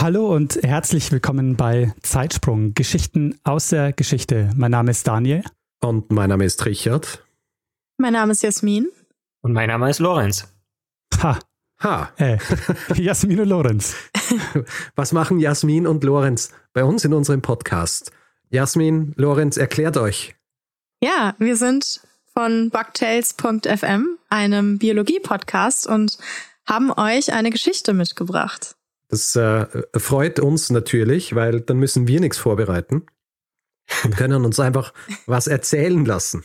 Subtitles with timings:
[0.00, 4.48] Hallo und herzlich willkommen bei Zeitsprung, Geschichten aus der Geschichte.
[4.54, 5.42] Mein Name ist Daniel.
[5.80, 7.26] Und mein Name ist Richard.
[7.96, 8.86] Mein Name ist Jasmin.
[9.42, 10.46] Und mein Name ist Lorenz.
[11.20, 11.40] Ha.
[11.82, 12.12] Ha.
[12.16, 12.38] Äh,
[12.94, 13.96] Jasmin und Lorenz.
[14.94, 18.12] Was machen Jasmin und Lorenz bei uns in unserem Podcast?
[18.50, 20.36] Jasmin, Lorenz, erklärt euch.
[21.02, 26.18] Ja, wir sind von Bugtails.fm, einem Biologie-Podcast und
[26.66, 28.77] haben euch eine Geschichte mitgebracht.
[29.08, 33.06] Das äh, freut uns natürlich, weil dann müssen wir nichts vorbereiten
[34.04, 34.92] und können uns einfach
[35.26, 36.44] was erzählen lassen.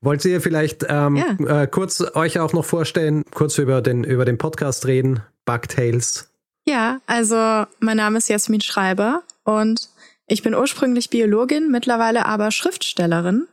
[0.00, 1.62] Wollt ihr vielleicht ähm, ja.
[1.62, 6.30] äh, kurz euch auch noch vorstellen, kurz über den, über den Podcast reden, Bugtails?
[6.66, 9.88] Ja, also mein Name ist Jasmin Schreiber und
[10.26, 13.46] ich bin ursprünglich Biologin, mittlerweile aber Schriftstellerin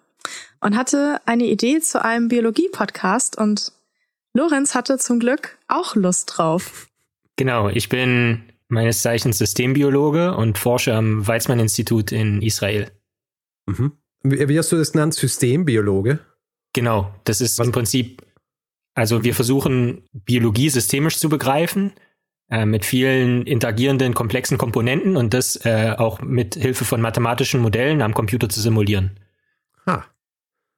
[0.60, 3.72] und hatte eine Idee zu einem Biologie-Podcast und
[4.34, 6.88] Lorenz hatte zum Glück auch Lust drauf.
[7.36, 12.92] Genau, ich bin meines Zeichens Systembiologe und forsche am Weizmann-Institut in Israel.
[13.66, 13.94] Mhm.
[14.24, 15.14] Wie hast du das genannt?
[15.14, 16.20] Systembiologe?
[16.74, 17.68] Genau, das ist Was?
[17.68, 18.24] im Prinzip,
[18.96, 21.94] also wir versuchen Biologie systemisch zu begreifen,
[22.50, 28.02] äh, mit vielen interagierenden, komplexen Komponenten und das äh, auch mit Hilfe von mathematischen Modellen
[28.02, 29.20] am Computer zu simulieren.
[29.86, 30.04] Ah,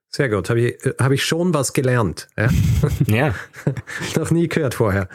[0.09, 0.49] sehr gut.
[0.49, 2.27] Habe ich, äh, hab ich schon was gelernt.
[2.37, 2.49] Ja.
[3.07, 3.35] ja.
[4.15, 5.09] Noch nie gehört vorher.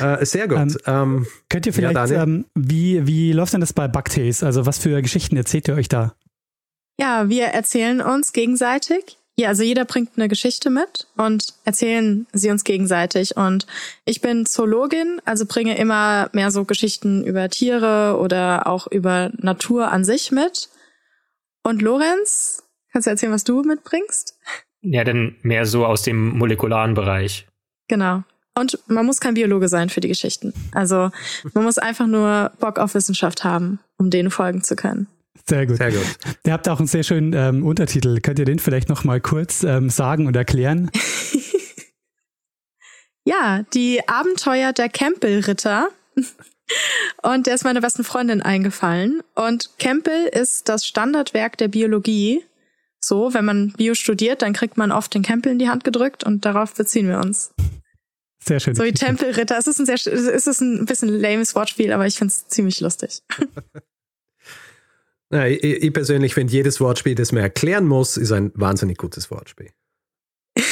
[0.00, 0.58] Äh, sehr gut.
[0.58, 4.42] Ähm, ähm, könnt ihr vielleicht, ja, ähm, wie, wie läuft denn das bei Bugtails?
[4.42, 6.14] Also was für Geschichten erzählt ihr euch da?
[6.98, 9.18] Ja, wir erzählen uns gegenseitig.
[9.36, 13.36] Ja, also jeder bringt eine Geschichte mit und erzählen sie uns gegenseitig.
[13.36, 13.66] Und
[14.04, 19.90] ich bin Zoologin, also bringe immer mehr so Geschichten über Tiere oder auch über Natur
[19.90, 20.68] an sich mit.
[21.64, 24.38] Und Lorenz, kannst du erzählen, was du mitbringst?
[24.82, 27.48] Ja, dann mehr so aus dem molekularen Bereich.
[27.88, 28.22] Genau.
[28.56, 30.52] Und man muss kein Biologe sein für die Geschichten.
[30.72, 31.10] Also
[31.54, 35.08] man muss einfach nur Bock auf Wissenschaft haben, um denen folgen zu können.
[35.46, 35.76] Sehr gut.
[35.76, 36.06] Sehr gut.
[36.44, 38.20] Ihr habt auch einen sehr schönen ähm, Untertitel.
[38.20, 40.90] Könnt ihr den vielleicht noch mal kurz ähm, sagen und erklären?
[43.24, 45.88] ja, die Abenteuer der Campbell-Ritter.
[47.22, 49.20] Und der ist meiner besten Freundin eingefallen.
[49.34, 52.42] Und Campbell ist das Standardwerk der Biologie.
[53.00, 56.24] So, wenn man Bio studiert, dann kriegt man oft den Campbell in die Hand gedrückt
[56.24, 57.52] und darauf beziehen wir uns.
[58.46, 58.74] Sehr schön.
[58.74, 59.56] So wie Tempelritter.
[59.56, 62.80] Es ist ein sehr, es ist ein bisschen lames Wortspiel, aber ich finde es ziemlich
[62.80, 63.22] lustig.
[65.32, 69.32] Ja, ich, ich, persönlich finde, jedes Wortspiel, das man erklären muss, ist ein wahnsinnig gutes
[69.32, 69.72] Wortspiel.
[70.54, 70.68] das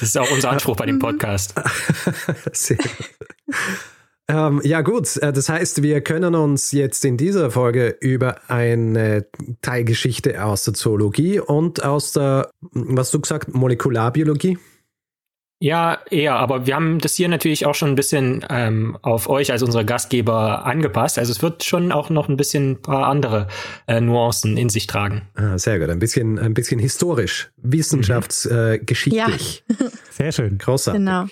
[0.00, 1.00] ist auch unser Anspruch bei dem mhm.
[1.00, 1.54] Podcast.
[2.52, 2.92] Sehr gut.
[4.30, 9.26] Ähm, ja gut, äh, das heißt, wir können uns jetzt in dieser Folge über eine
[9.60, 14.56] Teilgeschichte aus der Zoologie und aus der, was du gesagt, Molekularbiologie
[15.62, 19.52] ja, eher, aber wir haben das hier natürlich auch schon ein bisschen ähm, auf euch
[19.52, 21.18] als unsere Gastgeber angepasst.
[21.18, 23.46] Also es wird schon auch noch ein bisschen ein paar andere
[23.86, 25.28] äh, Nuancen in sich tragen.
[25.34, 29.64] Ah, sehr gut, ein bisschen, ein bisschen historisch, wissenschaftsgeschichtlich.
[29.68, 29.76] Mhm.
[29.78, 29.90] Äh, ja.
[30.10, 30.56] Sehr schön.
[30.56, 30.98] Großartig.
[30.98, 31.26] Genau.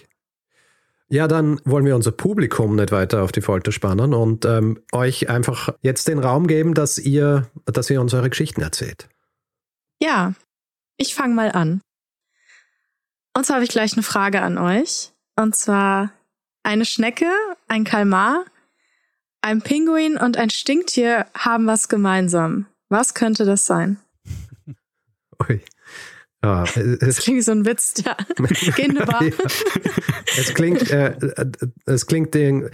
[1.10, 5.30] Ja, dann wollen wir unser Publikum nicht weiter auf die Folter spannen und ähm, euch
[5.30, 9.08] einfach jetzt den Raum geben, dass ihr, dass ihr uns eure Geschichten erzählt.
[10.00, 10.34] Ja,
[10.98, 11.80] ich fange mal an.
[13.34, 15.12] Und zwar habe ich gleich eine Frage an euch.
[15.36, 16.10] Und zwar
[16.62, 17.30] eine Schnecke,
[17.68, 18.44] ein Kalmar,
[19.40, 22.66] ein Pinguin und ein Stinktier haben was gemeinsam.
[22.88, 23.98] Was könnte das sein?
[25.48, 25.62] Ui.
[26.42, 28.16] Ja, es, das klingt wie so ein Witz, ja.
[28.76, 29.20] Geh ja.
[30.36, 31.16] Es klingt, äh,
[31.84, 32.70] es klingt, den,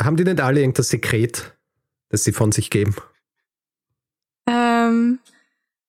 [0.00, 1.56] haben die nicht alle irgendein Sekret,
[2.10, 2.94] das sie von sich geben?
[4.48, 5.18] Ähm,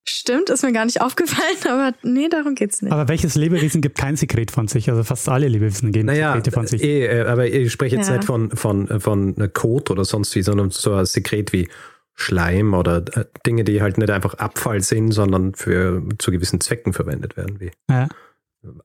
[0.06, 2.92] Stimmt, ist mir gar nicht aufgefallen, aber nee, darum geht's nicht.
[2.92, 4.89] Aber welches Lebewesen gibt kein Sekret von sich?
[4.89, 6.83] Also fast alle Lebewesen geben naja, Sekrete von sich.
[6.83, 8.18] Eh, äh, aber ich spreche jetzt ja.
[8.18, 11.69] nicht von, von, von Kot oder sonst wie, sondern so ein Sekret wie
[12.15, 16.94] Schleim oder äh, Dinge, die halt nicht einfach Abfall sind, sondern für zu gewissen Zwecken
[16.94, 18.07] verwendet werden, wie ja.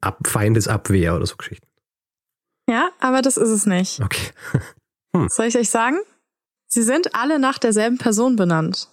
[0.00, 1.68] Ab, Feindesabwehr oder so Geschichten.
[2.68, 4.00] Ja, aber das ist es nicht.
[4.00, 4.30] Okay.
[5.16, 5.26] Hm.
[5.30, 5.96] Soll ich euch sagen?
[6.66, 8.90] Sie sind alle nach derselben Person benannt.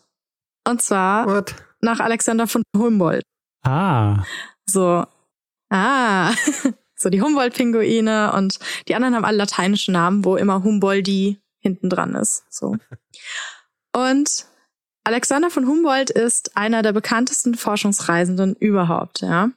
[0.66, 1.56] Und zwar What?
[1.82, 3.24] nach Alexander von Humboldt.
[3.64, 4.24] Ah.
[4.66, 5.06] So.
[5.70, 6.32] Ah.
[6.96, 12.16] so die Humboldt-Pinguine und die anderen haben alle lateinische Namen, wo immer Humboldi hinten dran
[12.16, 12.46] ist.
[12.50, 12.78] So.
[13.96, 14.46] Und
[15.06, 19.52] Alexander von Humboldt ist einer der bekanntesten Forschungsreisenden überhaupt, ja.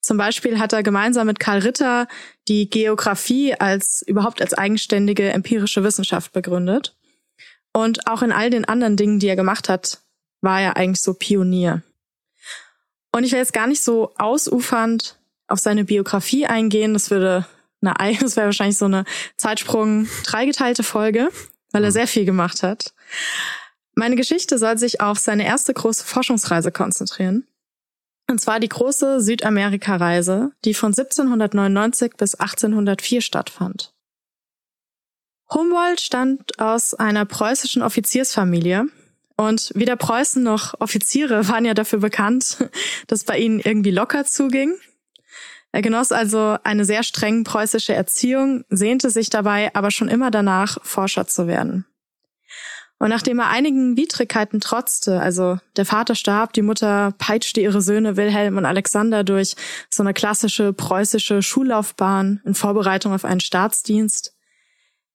[0.00, 2.06] Zum Beispiel hat er gemeinsam mit Karl Ritter
[2.46, 6.96] die Geographie als überhaupt als eigenständige empirische Wissenschaft begründet.
[7.72, 10.00] Und auch in all den anderen Dingen, die er gemacht hat,
[10.40, 11.82] war er eigentlich so Pionier.
[13.12, 15.18] Und ich will jetzt gar nicht so ausufernd
[15.48, 16.92] auf seine Biografie eingehen.
[16.92, 17.46] Das würde,
[17.80, 19.04] na, das wäre wahrscheinlich so eine
[19.36, 21.30] Zeitsprung dreigeteilte Folge,
[21.72, 21.94] weil er mhm.
[21.94, 22.92] sehr viel gemacht hat.
[23.94, 27.46] Meine Geschichte soll sich auf seine erste große Forschungsreise konzentrieren.
[28.28, 33.92] Und zwar die große Südamerika-Reise, die von 1799 bis 1804 stattfand.
[35.52, 38.86] Humboldt stammt aus einer preußischen Offiziersfamilie
[39.36, 42.68] und weder Preußen noch Offiziere waren ja dafür bekannt,
[43.06, 44.74] dass bei ihnen irgendwie locker zuging.
[45.72, 50.78] Er genoss also eine sehr streng preußische Erziehung, sehnte sich dabei aber schon immer danach,
[50.82, 51.84] Forscher zu werden.
[53.04, 58.16] Und nachdem er einigen Widrigkeiten trotzte, also der Vater starb, die Mutter peitschte ihre Söhne
[58.16, 59.56] Wilhelm und Alexander durch
[59.90, 64.34] so eine klassische preußische Schullaufbahn in Vorbereitung auf einen Staatsdienst,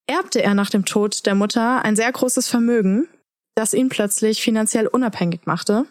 [0.06, 3.08] erbte er nach dem Tod der Mutter ein sehr großes Vermögen,
[3.56, 5.88] das ihn plötzlich finanziell unabhängig machte.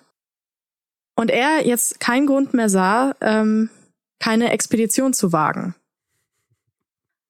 [1.16, 3.70] Und er jetzt keinen Grund mehr sah, ähm,
[4.20, 5.74] keine Expedition zu wagen.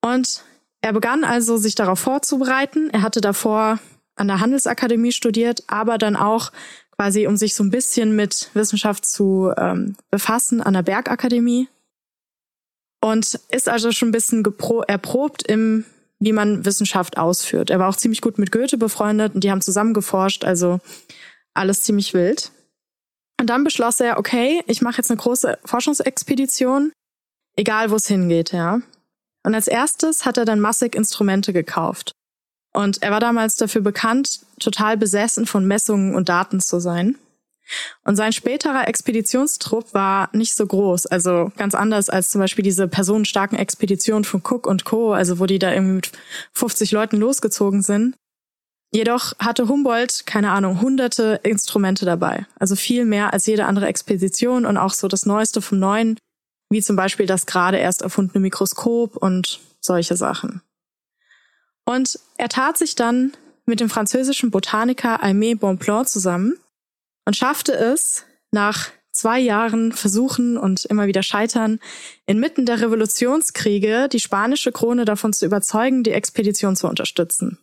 [0.03, 0.44] Und
[0.82, 2.91] er begann also, sich darauf vorzubereiten.
[2.91, 3.79] Er hatte davor
[4.19, 6.53] an der Handelsakademie studiert, aber dann auch
[6.97, 11.69] quasi, um sich so ein bisschen mit Wissenschaft zu ähm, befassen, an der Bergakademie.
[13.00, 14.44] Und ist also schon ein bisschen
[14.88, 15.85] erprobt im,
[16.19, 17.70] wie man Wissenschaft ausführt.
[17.70, 20.81] Er war auch ziemlich gut mit Goethe befreundet und die haben zusammen geforscht, also
[21.55, 22.50] alles ziemlich wild.
[23.41, 26.91] Und dann beschloss er, okay, ich mache jetzt eine große Forschungsexpedition,
[27.56, 28.81] egal wo es hingeht, ja.
[29.44, 32.12] Und als erstes hat er dann massig Instrumente gekauft.
[32.73, 37.17] Und er war damals dafür bekannt, total besessen von Messungen und Daten zu sein.
[38.05, 42.88] Und sein späterer Expeditionstrupp war nicht so groß, also ganz anders als zum Beispiel diese
[42.88, 46.12] personenstarken Expeditionen von Cook und Co., also wo die da irgendwie mit
[46.55, 48.17] 50 Leuten losgezogen sind.
[48.91, 54.64] Jedoch hatte Humboldt, keine Ahnung, hunderte Instrumente dabei, also viel mehr als jede andere Expedition
[54.64, 56.19] und auch so das Neueste vom Neuen,
[56.71, 60.62] wie zum Beispiel das gerade erst erfundene Mikroskop und solche Sachen.
[61.85, 63.32] Und er tat sich dann
[63.67, 66.58] mit dem französischen Botaniker Aimé Bonpland zusammen
[67.26, 71.81] und schaffte es, nach zwei Jahren Versuchen und immer wieder Scheitern,
[72.25, 77.58] inmitten der Revolutionskriege die spanische Krone davon zu überzeugen, die Expedition zu unterstützen.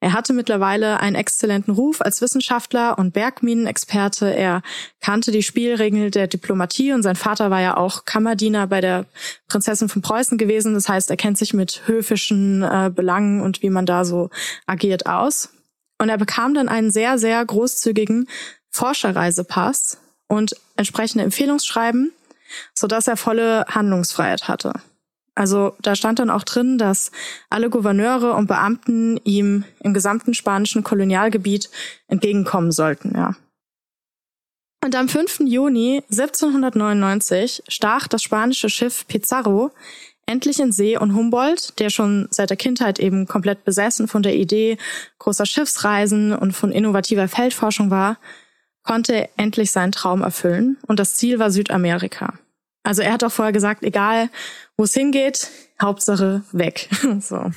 [0.00, 4.32] Er hatte mittlerweile einen exzellenten Ruf als Wissenschaftler und Bergminenexperte.
[4.32, 4.62] Er
[5.00, 9.06] kannte die Spielregeln der Diplomatie und sein Vater war ja auch Kammerdiener bei der
[9.48, 10.74] Prinzessin von Preußen gewesen.
[10.74, 14.30] Das heißt, er kennt sich mit höfischen äh, Belangen und wie man da so
[14.66, 15.50] agiert aus.
[15.98, 18.28] Und er bekam dann einen sehr, sehr großzügigen
[18.70, 19.98] Forscherreisepass
[20.28, 22.12] und entsprechende Empfehlungsschreiben,
[22.72, 24.74] sodass er volle Handlungsfreiheit hatte.
[25.38, 27.12] Also da stand dann auch drin, dass
[27.48, 31.70] alle Gouverneure und Beamten ihm im gesamten spanischen Kolonialgebiet
[32.08, 33.36] entgegenkommen sollten, ja.
[34.84, 35.40] Und am 5.
[35.44, 39.70] Juni 1799 stach das spanische Schiff Pizarro
[40.26, 44.34] endlich in See und Humboldt, der schon seit der Kindheit eben komplett besessen von der
[44.34, 44.76] Idee
[45.20, 48.18] großer Schiffsreisen und von innovativer Feldforschung war,
[48.82, 52.34] konnte endlich seinen Traum erfüllen und das Ziel war Südamerika.
[52.88, 54.30] Also er hat auch vorher gesagt, egal
[54.78, 56.88] wo es hingeht, Hauptsache weg.
[57.20, 57.50] so.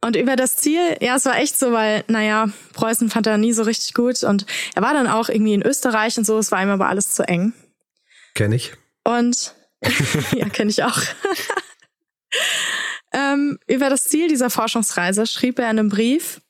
[0.00, 3.52] Und über das Ziel, ja, es war echt so, weil, naja, Preußen fand er nie
[3.52, 6.62] so richtig gut und er war dann auch irgendwie in Österreich und so, es war
[6.62, 7.52] ihm aber alles zu eng.
[8.34, 8.72] Kenn ich.
[9.04, 9.54] Und
[10.32, 10.98] ja, kenne ich auch.
[13.12, 16.40] ähm, über das Ziel dieser Forschungsreise schrieb er in einem Brief,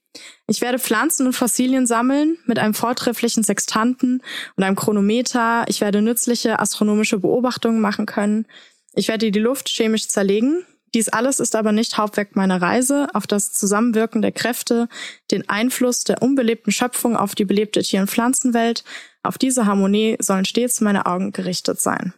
[0.46, 4.22] ich werde Pflanzen und Fossilien sammeln mit einem vortrefflichen Sextanten
[4.56, 5.64] und einem Chronometer.
[5.68, 8.46] Ich werde nützliche astronomische Beobachtungen machen können.
[8.94, 10.66] Ich werde die Luft chemisch zerlegen.
[10.94, 13.08] Dies alles ist aber nicht Hauptwerk meiner Reise.
[13.14, 14.88] Auf das Zusammenwirken der Kräfte,
[15.30, 18.84] den Einfluss der unbelebten Schöpfung auf die belebte Tier- und Pflanzenwelt,
[19.22, 22.12] auf diese Harmonie sollen stets meine Augen gerichtet sein.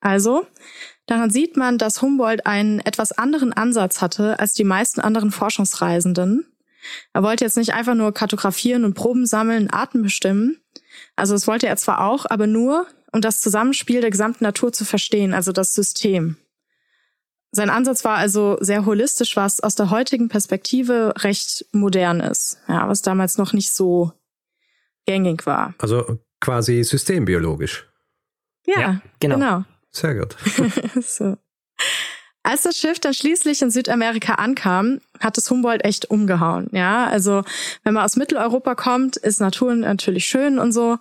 [0.00, 0.46] Also,
[1.06, 6.46] daran sieht man, dass Humboldt einen etwas anderen Ansatz hatte als die meisten anderen Forschungsreisenden.
[7.12, 10.60] Er wollte jetzt nicht einfach nur kartografieren und Proben sammeln, Arten bestimmen.
[11.16, 14.84] Also das wollte er zwar auch, aber nur, um das Zusammenspiel der gesamten Natur zu
[14.84, 16.36] verstehen, also das System.
[17.52, 22.88] Sein Ansatz war also sehr holistisch, was aus der heutigen Perspektive recht modern ist, ja,
[22.88, 24.12] was damals noch nicht so
[25.06, 25.74] gängig war.
[25.78, 27.88] Also quasi systembiologisch.
[28.66, 29.36] Ja, ja genau.
[29.36, 29.64] genau.
[29.90, 30.36] Sehr gut.
[31.02, 31.36] so.
[32.46, 36.68] Als das Schiff dann schließlich in Südamerika ankam, hat es Humboldt echt umgehauen.
[36.72, 37.42] Ja, also
[37.84, 40.98] wenn man aus Mitteleuropa kommt, ist Natur natürlich schön und so.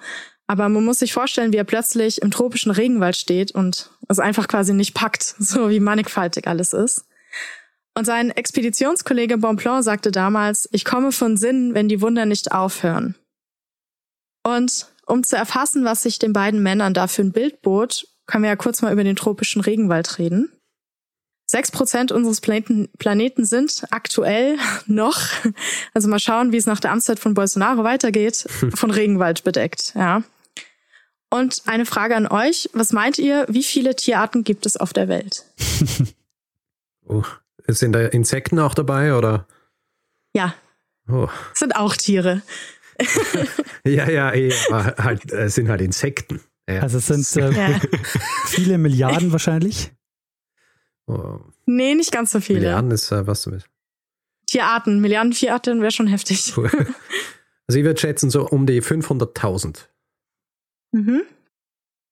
[0.47, 4.47] Aber man muss sich vorstellen, wie er plötzlich im tropischen Regenwald steht und es einfach
[4.47, 7.05] quasi nicht packt, so wie mannigfaltig alles ist.
[7.93, 13.15] Und sein Expeditionskollege Bonpland sagte damals, ich komme von Sinn, wenn die Wunder nicht aufhören.
[14.43, 18.43] Und um zu erfassen, was sich den beiden Männern da für ein Bild bot, können
[18.43, 20.49] wir ja kurz mal über den tropischen Regenwald reden.
[21.53, 24.57] Sechs Prozent unseres Planeten, Planeten sind aktuell
[24.87, 25.19] noch,
[25.93, 30.23] also mal schauen, wie es nach der Amtszeit von Bolsonaro weitergeht, von Regenwald bedeckt, ja.
[31.29, 32.71] Und eine Frage an euch.
[32.73, 35.45] Was meint ihr, wie viele Tierarten gibt es auf der Welt?
[37.07, 37.21] oh,
[37.67, 39.45] sind da Insekten auch dabei, oder?
[40.33, 40.55] Ja.
[41.07, 41.29] Oh.
[41.53, 42.41] Sind auch Tiere.
[43.85, 46.41] ja, ja, eh, halt, es sind halt Insekten.
[46.67, 46.79] Ja.
[46.81, 47.79] Also es sind äh, ja.
[48.47, 49.91] viele Milliarden wahrscheinlich.
[51.07, 51.39] Oh.
[51.65, 52.59] Nee, nicht ganz so viele.
[52.59, 53.67] Milliarden ist äh, was willst.
[54.47, 56.53] Tierarten, Milliarden Tierarten wäre schon heftig.
[57.65, 59.85] Also ich würde schätzen so um die 500.000.
[60.91, 61.21] Mhm.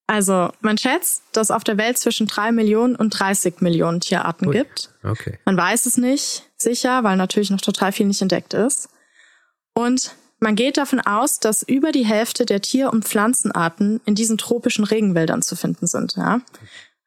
[0.07, 4.53] Also man schätzt, dass auf der Welt zwischen 3 Millionen und 30 Millionen Tierarten Ui.
[4.53, 4.89] gibt.
[5.03, 5.39] Okay.
[5.45, 8.89] Man weiß es nicht sicher, weil natürlich noch total viel nicht entdeckt ist.
[9.73, 14.37] Und man geht davon aus, dass über die Hälfte der Tier- und Pflanzenarten in diesen
[14.37, 16.15] tropischen Regenwäldern zu finden sind.
[16.15, 16.41] Ja?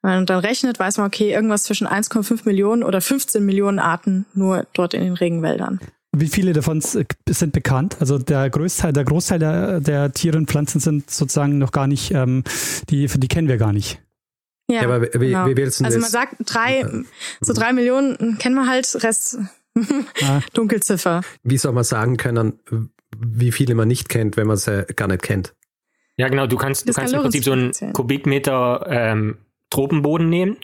[0.04, 4.26] Wenn man dann rechnet, weiß man, okay, irgendwas zwischen 1,5 Millionen oder 15 Millionen Arten
[4.34, 5.80] nur dort in den Regenwäldern.
[6.12, 7.96] Wie viele davon sind bekannt?
[8.00, 12.10] Also der Großteil, der Großteil der, der Tiere und Pflanzen sind sozusagen noch gar nicht,
[12.10, 12.44] ähm,
[12.90, 13.98] die, die kennen wir gar nicht.
[14.68, 15.46] Ja, ja aber wie, genau.
[15.46, 16.84] wie willst du Also man sagt drei,
[17.40, 19.38] so drei Millionen kennen wir halt, Rest
[20.22, 20.40] ah.
[20.52, 21.22] Dunkelziffer.
[21.42, 22.58] Wie soll man sagen können,
[23.16, 25.54] wie viele man nicht kennt, wenn man sie gar nicht kennt?
[26.18, 29.38] Ja, genau, du kannst, du kannst kann im Prinzip so einen Kubikmeter ähm,
[29.70, 30.56] Tropenboden nehmen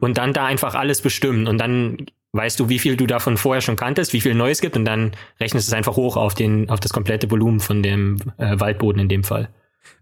[0.00, 3.62] und dann da einfach alles bestimmen und dann weißt du, wie viel du davon vorher
[3.62, 6.68] schon kanntest, wie viel Neues gibt und dann rechnest du es einfach hoch auf den,
[6.68, 9.48] auf das komplette Volumen von dem äh, Waldboden in dem Fall.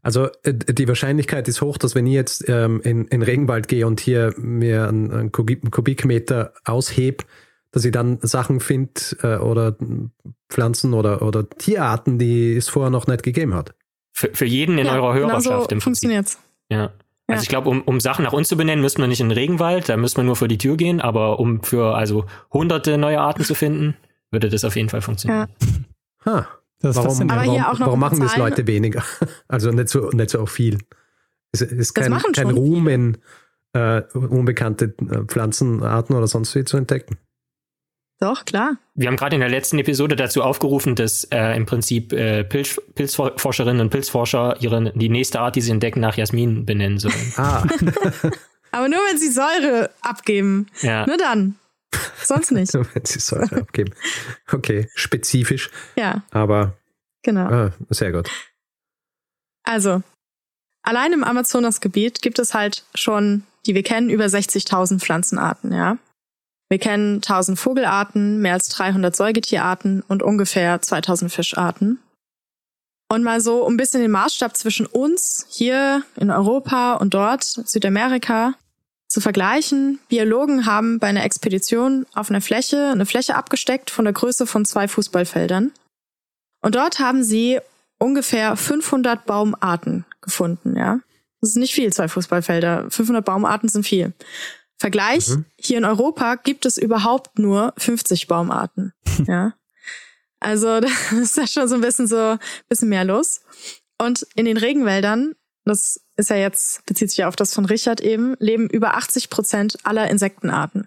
[0.02, 3.86] Also äh, die Wahrscheinlichkeit ist hoch, dass wenn ich jetzt ähm, in, in Regenwald gehe
[3.86, 7.24] und hier mir einen, einen Kubikmeter aushebe,
[7.70, 9.76] dass ich dann Sachen finde äh, oder
[10.48, 13.74] Pflanzen oder, oder Tierarten, die es vorher noch nicht gegeben hat.
[14.12, 15.82] Für, für jeden in ja, eurer Hörerschaft genau so im Prinzip.
[15.82, 16.38] Funktioniert's.
[16.68, 16.92] Ja.
[17.34, 19.36] Also ich glaube, um, um Sachen nach uns zu benennen, müsste man nicht in den
[19.36, 23.20] Regenwald, da müsste man nur vor die Tür gehen, aber um für also hunderte neue
[23.20, 23.96] Arten zu finden,
[24.30, 25.48] würde das auf jeden Fall funktionieren.
[26.24, 26.32] Ja.
[26.32, 26.48] Ha.
[26.80, 29.02] Das warum, warum, warum machen das Leute weniger?
[29.48, 30.78] Also nicht so, nicht so viel.
[31.52, 33.18] Es ist kein, kein Ruhm in
[33.72, 37.16] äh, unbekannte äh, Pflanzenarten oder sonst wie zu entdecken.
[38.20, 38.76] Doch, klar.
[38.94, 42.80] Wir haben gerade in der letzten Episode dazu aufgerufen, dass äh, im Prinzip äh, Pilz,
[42.94, 47.32] Pilzforscherinnen und Pilzforscher ihre, die nächste Art, die sie entdecken, nach Jasmin benennen sollen.
[47.36, 47.64] Ah.
[48.70, 50.66] Aber nur, wenn sie Säure abgeben.
[50.80, 51.06] Ja.
[51.06, 51.56] Nur dann.
[52.22, 52.74] Sonst nicht.
[52.74, 53.94] nur, wenn sie Säure abgeben.
[54.50, 55.70] Okay, spezifisch.
[55.96, 56.22] Ja.
[56.30, 56.76] Aber.
[57.22, 57.48] Genau.
[57.48, 58.28] Ah, sehr gut.
[59.64, 60.02] Also,
[60.82, 65.98] allein im Amazonasgebiet gibt es halt schon, die wir kennen, über 60.000 Pflanzenarten, ja.
[66.74, 72.00] Wir kennen 1000 Vogelarten, mehr als 300 Säugetierarten und ungefähr 2000 Fischarten.
[73.08, 78.54] Und mal so ein bisschen den Maßstab zwischen uns hier in Europa und dort, Südamerika,
[79.06, 80.00] zu vergleichen.
[80.08, 84.64] Biologen haben bei einer Expedition auf einer Fläche eine Fläche abgesteckt von der Größe von
[84.64, 85.70] zwei Fußballfeldern.
[86.60, 87.60] Und dort haben sie
[88.00, 90.98] ungefähr 500 Baumarten gefunden, ja.
[91.40, 92.90] Das ist nicht viel, zwei Fußballfelder.
[92.90, 94.12] 500 Baumarten sind viel.
[94.84, 95.46] Vergleich, mhm.
[95.56, 98.92] hier in Europa gibt es überhaupt nur 50 Baumarten.
[99.26, 99.54] ja.
[100.40, 102.36] Also das ist ja schon so ein bisschen so
[102.68, 103.40] bisschen mehr los.
[103.98, 108.02] Und in den Regenwäldern, das ist ja jetzt, bezieht sich ja auf das von Richard
[108.02, 110.86] eben, leben über 80 Prozent aller Insektenarten.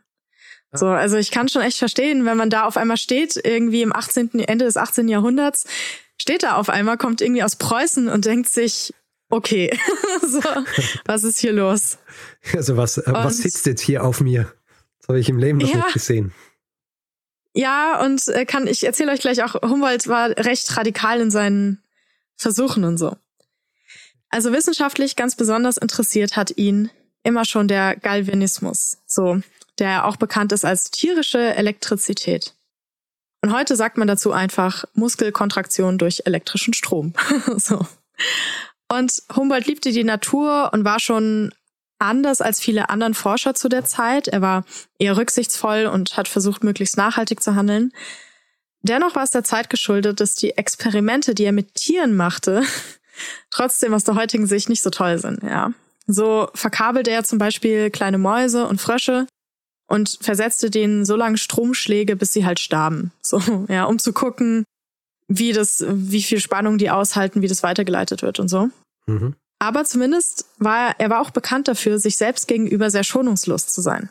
[0.73, 3.95] So, also ich kann schon echt verstehen, wenn man da auf einmal steht, irgendwie im
[3.95, 5.07] 18., Ende des 18.
[5.07, 5.65] Jahrhunderts,
[6.21, 8.93] steht da auf einmal, kommt irgendwie aus Preußen und denkt sich,
[9.29, 9.77] okay,
[10.21, 10.41] so,
[11.05, 11.97] was ist hier los?
[12.53, 14.53] Also was, und, was sitzt jetzt hier auf mir?
[14.99, 16.33] Das habe ich im Leben noch ja, nicht gesehen.
[17.53, 21.81] Ja, und äh, kann ich erzähle euch gleich auch, Humboldt war recht radikal in seinen
[22.35, 23.15] Versuchen und so.
[24.29, 26.91] Also wissenschaftlich ganz besonders interessiert hat ihn
[27.23, 29.41] immer schon der Galvanismus, so,
[29.79, 32.53] der auch bekannt ist als tierische Elektrizität.
[33.41, 37.13] Und heute sagt man dazu einfach Muskelkontraktion durch elektrischen Strom.
[37.57, 37.85] so.
[38.89, 41.51] Und Humboldt liebte die Natur und war schon
[41.99, 44.27] anders als viele anderen Forscher zu der Zeit.
[44.27, 44.65] Er war
[44.99, 47.91] eher rücksichtsvoll und hat versucht, möglichst nachhaltig zu handeln.
[48.81, 52.63] Dennoch war es der Zeit geschuldet, dass die Experimente, die er mit Tieren machte,
[53.49, 55.71] trotzdem aus der heutigen Sicht nicht so toll sind, ja.
[56.05, 59.27] So verkabelte er zum Beispiel kleine Mäuse und Frösche
[59.87, 63.11] und versetzte denen so lange Stromschläge, bis sie halt starben.
[63.21, 64.63] So, ja, um zu gucken,
[65.27, 68.69] wie das, wie viel Spannung die aushalten, wie das weitergeleitet wird und so.
[69.07, 69.35] Mhm.
[69.59, 73.81] Aber zumindest war er, er war auch bekannt dafür, sich selbst gegenüber sehr schonungslos zu
[73.81, 74.09] sein.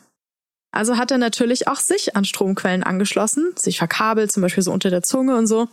[0.71, 4.89] Also hat er natürlich auch sich an Stromquellen angeschlossen, sich verkabelt, zum Beispiel so unter
[4.89, 5.69] der Zunge und so,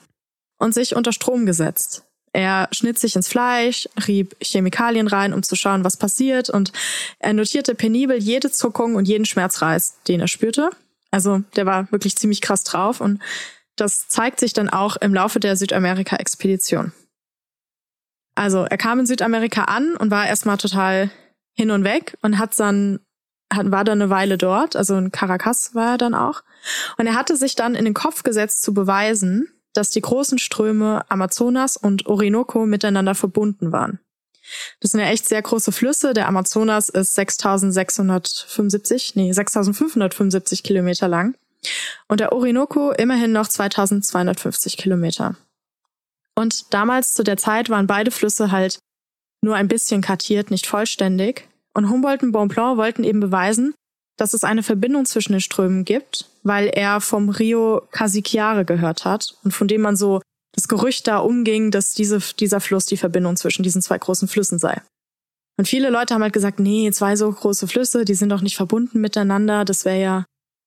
[0.59, 2.05] und sich unter Strom gesetzt.
[2.33, 6.73] Er schnitt sich ins Fleisch, rieb Chemikalien rein, um zu schauen, was passiert, und
[7.19, 10.71] er notierte penibel jede Zuckung und jeden Schmerzreiz, den er spürte.
[11.11, 13.21] Also der war wirklich ziemlich krass drauf und
[13.77, 16.93] das zeigt sich dann auch im Laufe der Südamerika-Expedition.
[18.35, 21.11] Also er kam in Südamerika an und war erstmal total
[21.55, 23.01] hin und weg und hat dann
[23.53, 26.43] hat, war dann eine Weile dort, also in Caracas war er dann auch.
[26.99, 31.09] Und er hatte sich dann in den Kopf gesetzt zu beweisen, dass die großen Ströme
[31.11, 34.01] Amazonas und Orinoco miteinander verbunden waren.
[34.81, 36.13] Das sind ja echt sehr große Flüsse.
[36.13, 41.37] Der Amazonas ist 6675, nee, 6575 Kilometer lang.
[42.09, 45.37] Und der Orinoco immerhin noch 2250 Kilometer.
[46.35, 48.79] Und damals zu der Zeit waren beide Flüsse halt
[49.43, 51.49] nur ein bisschen kartiert, nicht vollständig.
[51.75, 53.75] Und Humboldt und Bonpland wollten eben beweisen,
[54.17, 59.35] dass es eine Verbindung zwischen den Strömen gibt, weil er vom Rio Casiquiare gehört hat
[59.43, 60.21] und von dem man so
[60.55, 64.59] das Gerücht da umging, dass diese, dieser Fluss die Verbindung zwischen diesen zwei großen Flüssen
[64.59, 64.81] sei.
[65.57, 68.57] Und viele Leute haben halt gesagt, nee, zwei so große Flüsse, die sind doch nicht
[68.57, 70.25] verbunden miteinander, das wäre ja,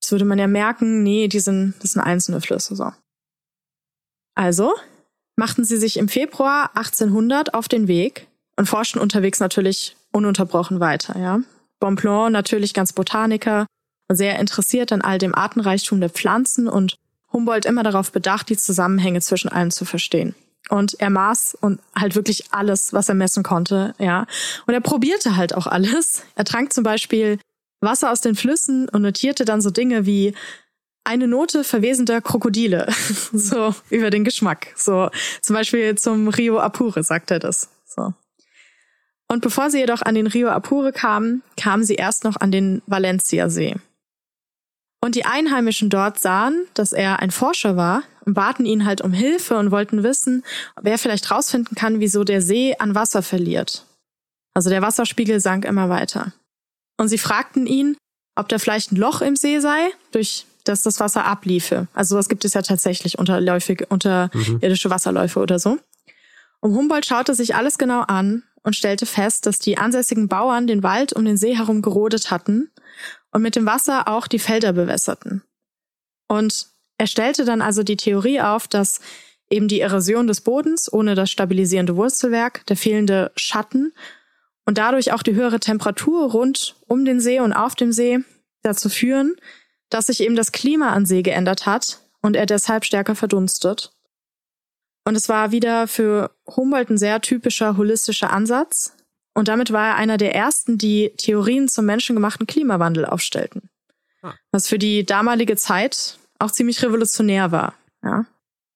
[0.08, 2.94] das würde man ja merken, nee, die sind, das sind einzelne Flüsse, so.
[4.36, 4.74] Also
[5.36, 11.20] machten sie sich im Februar 1800 auf den Weg und forschten unterwegs natürlich ununterbrochen weiter,
[11.20, 11.42] ja.
[11.82, 13.66] Bonpland natürlich ganz Botaniker,
[14.10, 16.96] sehr interessiert an all dem Artenreichtum der Pflanzen und
[17.34, 20.36] Humboldt immer darauf bedacht, die Zusammenhänge zwischen allen zu verstehen.
[20.70, 24.26] Und er maß und halt wirklich alles, was er messen konnte, ja.
[24.68, 26.24] Und er probierte halt auch alles.
[26.36, 27.40] Er trank zum Beispiel
[27.82, 30.34] Wasser aus den Flüssen und notierte dann so Dinge wie
[31.04, 32.88] eine Note verwesender Krokodile,
[33.34, 34.74] so über den Geschmack.
[34.76, 35.10] So
[35.42, 37.70] zum Beispiel zum Rio Apure sagt er das.
[37.86, 38.14] So.
[39.30, 42.82] Und bevor sie jedoch an den Rio Apure kamen, kamen sie erst noch an den
[42.88, 43.76] Valencia-See.
[45.02, 49.14] Und die Einheimischen dort sahen, dass er ein Forscher war und baten ihn halt um
[49.14, 50.44] Hilfe und wollten wissen,
[50.76, 53.86] ob er vielleicht rausfinden kann, wieso der See an Wasser verliert.
[54.54, 56.34] Also der Wasserspiegel sank immer weiter.
[56.98, 57.96] Und sie fragten ihn,
[58.36, 61.88] ob da vielleicht ein Loch im See sei, durch das das Wasser abliefe.
[61.94, 64.94] Also sowas gibt es ja tatsächlich unterläufige, unterirdische mhm.
[64.94, 65.80] Wasserläufe oder so.
[66.60, 70.84] Und Humboldt schaute sich alles genau an und stellte fest, dass die ansässigen Bauern den
[70.84, 72.70] Wald um den See herum gerodet hatten
[73.32, 75.44] und mit dem Wasser auch die Felder bewässerten.
[76.28, 79.00] Und er stellte dann also die Theorie auf, dass
[79.50, 83.94] eben die Erosion des Bodens ohne das stabilisierende Wurzelwerk, der fehlende Schatten
[84.68, 88.20] und dadurch auch die höhere Temperatur rund um den See und auf dem See
[88.64, 89.38] dazu führen,
[89.90, 93.94] dass sich eben das Klima an See geändert hat und er deshalb stärker verdunstet.
[95.06, 98.94] Und es war wieder für Humboldt ein sehr typischer holistischer Ansatz.
[99.34, 103.70] Und damit war er einer der ersten, die Theorien zum menschengemachten Klimawandel aufstellten.
[104.22, 104.34] Ah.
[104.52, 107.74] Was für die damalige Zeit auch ziemlich revolutionär war.
[108.04, 108.26] Ja.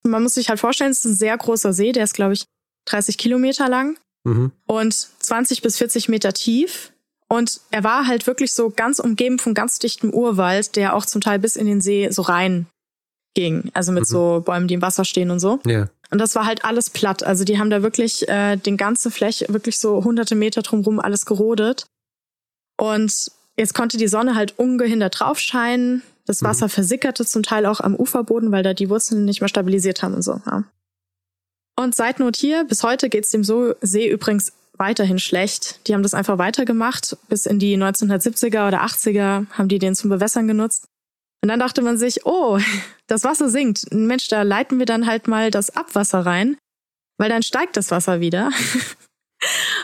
[0.03, 2.45] Man muss sich halt vorstellen, es ist ein sehr großer See, der ist, glaube ich,
[2.85, 4.51] 30 Kilometer lang mhm.
[4.65, 6.91] und 20 bis 40 Meter tief.
[7.27, 11.21] Und er war halt wirklich so ganz umgeben von ganz dichtem Urwald, der auch zum
[11.21, 12.67] Teil bis in den See so rein
[13.33, 13.71] ging.
[13.73, 14.05] Also mit mhm.
[14.05, 15.59] so Bäumen, die im Wasser stehen und so.
[15.65, 15.87] Ja.
[16.09, 17.23] Und das war halt alles platt.
[17.23, 21.25] Also die haben da wirklich äh, den ganze Fläche, wirklich so hunderte Meter drumherum alles
[21.25, 21.85] gerodet.
[22.77, 26.01] Und jetzt konnte die Sonne halt ungehindert drauf scheinen.
[26.25, 26.47] Das mhm.
[26.47, 26.71] Wasser mhm.
[26.71, 30.21] versickerte zum Teil auch am Uferboden, weil da die Wurzeln nicht mehr stabilisiert haben und
[30.21, 30.41] so.
[30.45, 30.65] Ja.
[31.81, 35.87] Und Seitnot hier, bis heute geht's dem See übrigens weiterhin schlecht.
[35.87, 37.17] Die haben das einfach weitergemacht.
[37.27, 40.85] Bis in die 1970er oder 80er haben die den zum Bewässern genutzt.
[41.41, 42.59] Und dann dachte man sich, oh,
[43.07, 43.91] das Wasser sinkt.
[43.91, 46.55] Mensch, da leiten wir dann halt mal das Abwasser rein,
[47.17, 48.51] weil dann steigt das Wasser wieder.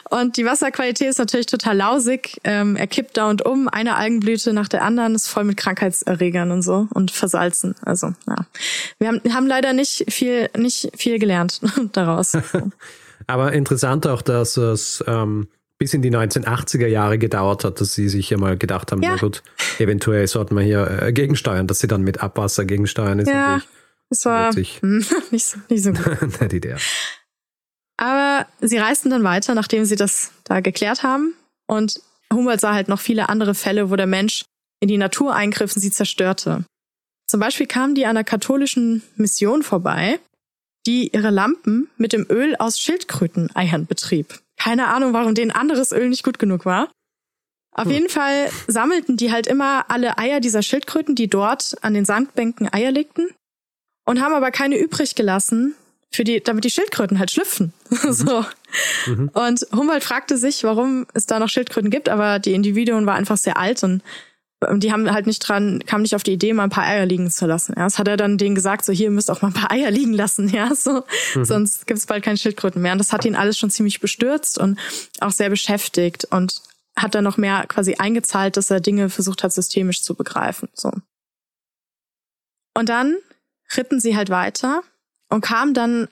[0.10, 2.40] Und die Wasserqualität ist natürlich total lausig.
[2.44, 6.52] Ähm, er kippt da und um, eine Algenblüte nach der anderen, ist voll mit Krankheitserregern
[6.52, 7.76] und so und versalzen.
[7.82, 8.36] Also, ja.
[9.00, 11.62] Wir haben, haben leider nicht viel, nicht viel gelernt
[11.94, 12.38] daraus.
[13.28, 18.10] Aber interessant auch, dass es ähm, bis in die 1980er Jahre gedauert hat, dass sie
[18.10, 19.12] sich ja mal gedacht haben, ja.
[19.12, 19.44] na gut,
[19.80, 23.30] eventuell sollten wir hier äh, gegensteuern, dass sie dann mit Abwasser gegensteuern ist.
[23.30, 23.62] Ja,
[24.10, 26.42] das war nicht so, nicht so gut.
[26.42, 26.76] Nicht Idee.
[27.98, 31.34] Aber sie reisten dann weiter, nachdem sie das da geklärt haben.
[31.68, 32.00] Und
[32.32, 34.46] Humboldt sah halt noch viele andere Fälle, wo der Mensch
[34.80, 36.64] in die Natur eingriff und sie zerstörte.
[37.28, 40.20] Zum Beispiel kamen die einer katholischen Mission vorbei,
[40.86, 44.40] die ihre Lampen mit dem Öl aus Schildkröteneiern betrieb.
[44.58, 46.90] Keine Ahnung, warum denen anderes Öl nicht gut genug war.
[47.76, 47.92] Auf hm.
[47.92, 52.72] jeden Fall sammelten die halt immer alle Eier dieser Schildkröten, die dort an den Sandbänken
[52.72, 53.30] Eier legten
[54.06, 55.76] und haben aber keine übrig gelassen,
[56.12, 57.74] für die, damit die Schildkröten halt schlüpfen.
[57.90, 57.98] Mhm.
[58.14, 58.46] so.
[59.06, 59.30] Mhm.
[59.34, 63.38] Und Humboldt fragte sich, warum es da noch Schildkröten gibt, aber die Individuen war einfach
[63.38, 64.04] sehr alt und
[64.78, 67.30] die haben halt nicht dran, kam nicht auf die Idee, mal ein paar Eier liegen
[67.30, 67.76] zu lassen.
[67.78, 69.72] Ja, das hat er dann denen gesagt, so hier, ihr müsst auch mal ein paar
[69.72, 71.04] Eier liegen lassen, ja, so,
[71.36, 71.46] mhm.
[71.46, 72.94] sonst gibt es bald keine Schildkröten mehr.
[72.94, 74.80] Und das hat ihn alles schon ziemlich bestürzt und
[75.20, 76.62] auch sehr beschäftigt und
[76.96, 80.70] hat dann noch mehr quasi eingezahlt, dass er Dinge versucht hat, systemisch zu begreifen.
[80.74, 80.92] So.
[82.74, 83.16] Und dann
[83.76, 84.82] ritten sie halt weiter
[85.30, 86.08] und kamen dann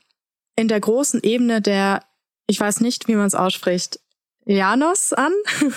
[0.55, 2.03] in der großen Ebene der,
[2.47, 3.99] ich weiß nicht, wie man es ausspricht,
[4.45, 5.33] Janos an.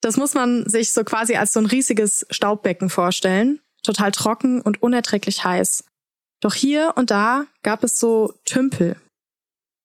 [0.00, 3.60] Das muss man sich so quasi als so ein riesiges Staubbecken vorstellen.
[3.82, 5.84] Total trocken und unerträglich heiß.
[6.40, 8.96] Doch hier und da gab es so Tümpel.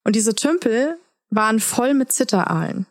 [0.04, 1.00] Und diese Tümpel
[1.32, 2.86] waren voll mit Zitteraalen.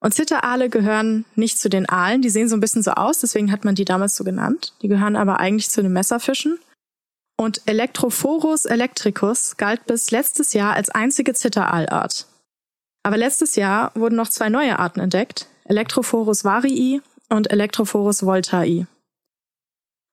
[0.00, 3.50] Und Zitteraale gehören nicht zu den Aalen, die sehen so ein bisschen so aus, deswegen
[3.50, 4.74] hat man die damals so genannt.
[4.82, 6.58] Die gehören aber eigentlich zu den Messerfischen.
[7.38, 12.26] Und Electrophorus electricus galt bis letztes Jahr als einzige Zitteraalart.
[13.02, 18.86] Aber letztes Jahr wurden noch zwei neue Arten entdeckt, Electrophorus varii und Electrophorus voltai.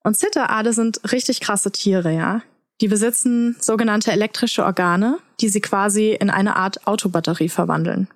[0.04, 2.42] Und Zitteraale sind richtig krasse Tiere, ja.
[2.80, 8.08] Die besitzen sogenannte elektrische Organe, die sie quasi in eine Art Autobatterie verwandeln.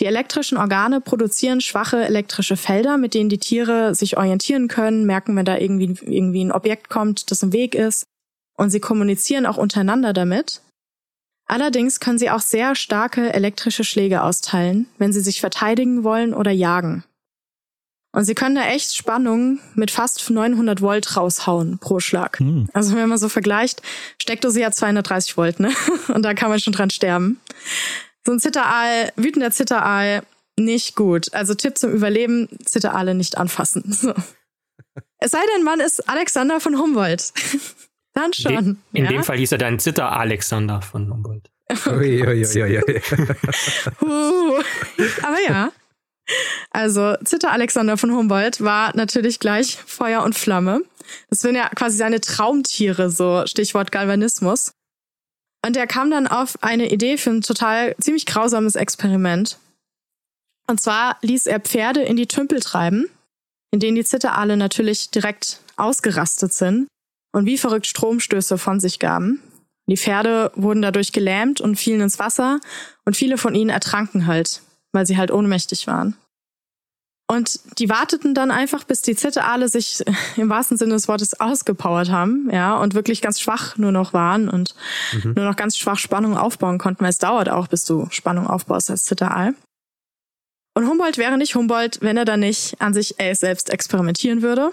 [0.00, 5.36] Die elektrischen Organe produzieren schwache elektrische Felder, mit denen die Tiere sich orientieren können, merken,
[5.36, 8.04] wenn da irgendwie, irgendwie ein Objekt kommt, das im Weg ist.
[8.56, 10.62] Und sie kommunizieren auch untereinander damit.
[11.46, 16.50] Allerdings können sie auch sehr starke elektrische Schläge austeilen, wenn sie sich verteidigen wollen oder
[16.50, 17.04] jagen.
[18.12, 22.38] Und sie können da echt Spannungen mit fast 900 Volt raushauen pro Schlag.
[22.38, 22.68] Hm.
[22.72, 23.82] Also wenn man so vergleicht,
[24.22, 25.72] Steckdose hat 230 Volt, ne?
[26.08, 27.40] Und da kann man schon dran sterben.
[28.26, 30.22] So ein Zitteraal, wütender Zitteraal,
[30.56, 31.32] nicht gut.
[31.34, 33.84] Also Tipp zum Überleben, Zitteraale nicht anfassen.
[34.04, 34.14] So.
[35.18, 37.32] Es sei denn, man ist Alexander von Humboldt.
[38.14, 38.78] dann schon.
[38.92, 39.10] De in ja?
[39.10, 41.50] dem Fall hieß er dann Zitter Alexander von Humboldt.
[41.68, 41.90] Okay.
[41.90, 42.78] Ui, ui, ui,
[44.02, 44.62] uh,
[45.22, 45.72] aber ja.
[46.70, 50.82] Also Zitter Alexander von Humboldt war natürlich gleich Feuer und Flamme.
[51.30, 54.72] Das sind ja quasi seine Traumtiere, so Stichwort Galvanismus.
[55.64, 59.56] Und er kam dann auf eine Idee für ein total ziemlich grausames Experiment.
[60.66, 63.08] Und zwar ließ er Pferde in die Tümpel treiben,
[63.70, 66.86] in denen die Zitteraale natürlich direkt ausgerastet sind
[67.32, 69.42] und wie verrückt Stromstöße von sich gaben.
[69.86, 72.60] Die Pferde wurden dadurch gelähmt und fielen ins Wasser
[73.06, 74.60] und viele von ihnen ertranken halt,
[74.92, 76.14] weil sie halt ohnmächtig waren.
[77.26, 80.04] Und die warteten dann einfach, bis die Zitterale sich
[80.36, 84.48] im wahrsten Sinne des Wortes ausgepowert haben, ja, und wirklich ganz schwach nur noch waren
[84.48, 84.74] und
[85.12, 85.32] mhm.
[85.34, 88.90] nur noch ganz schwach Spannung aufbauen konnten, weil es dauert auch, bis du Spannung aufbaust
[88.90, 89.54] als Zitteraal.
[90.74, 94.72] Und Humboldt wäre nicht Humboldt, wenn er da nicht an sich selbst experimentieren würde.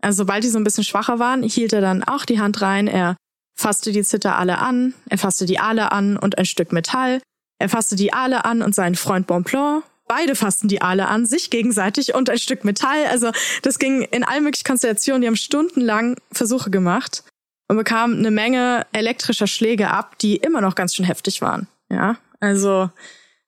[0.00, 2.86] Also sobald die so ein bisschen schwacher waren, hielt er dann auch die Hand rein,
[2.86, 3.16] er
[3.58, 7.20] fasste die Zitterale an, er fasste die Aale an und ein Stück Metall,
[7.58, 11.50] er fasste die Aale an und seinen Freund Bonpland Beide fassten die Aale an, sich
[11.50, 13.06] gegenseitig und ein Stück Metall.
[13.06, 13.30] Also
[13.62, 15.22] das ging in allen möglichen Konstellationen.
[15.22, 17.22] Die haben stundenlang Versuche gemacht
[17.68, 21.68] und bekamen eine Menge elektrischer Schläge ab, die immer noch ganz schön heftig waren.
[21.92, 22.90] Ja, also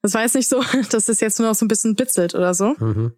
[0.03, 2.55] das war jetzt nicht so, dass es jetzt nur noch so ein bisschen bitzelt oder
[2.55, 2.77] so.
[2.79, 3.13] Mhm.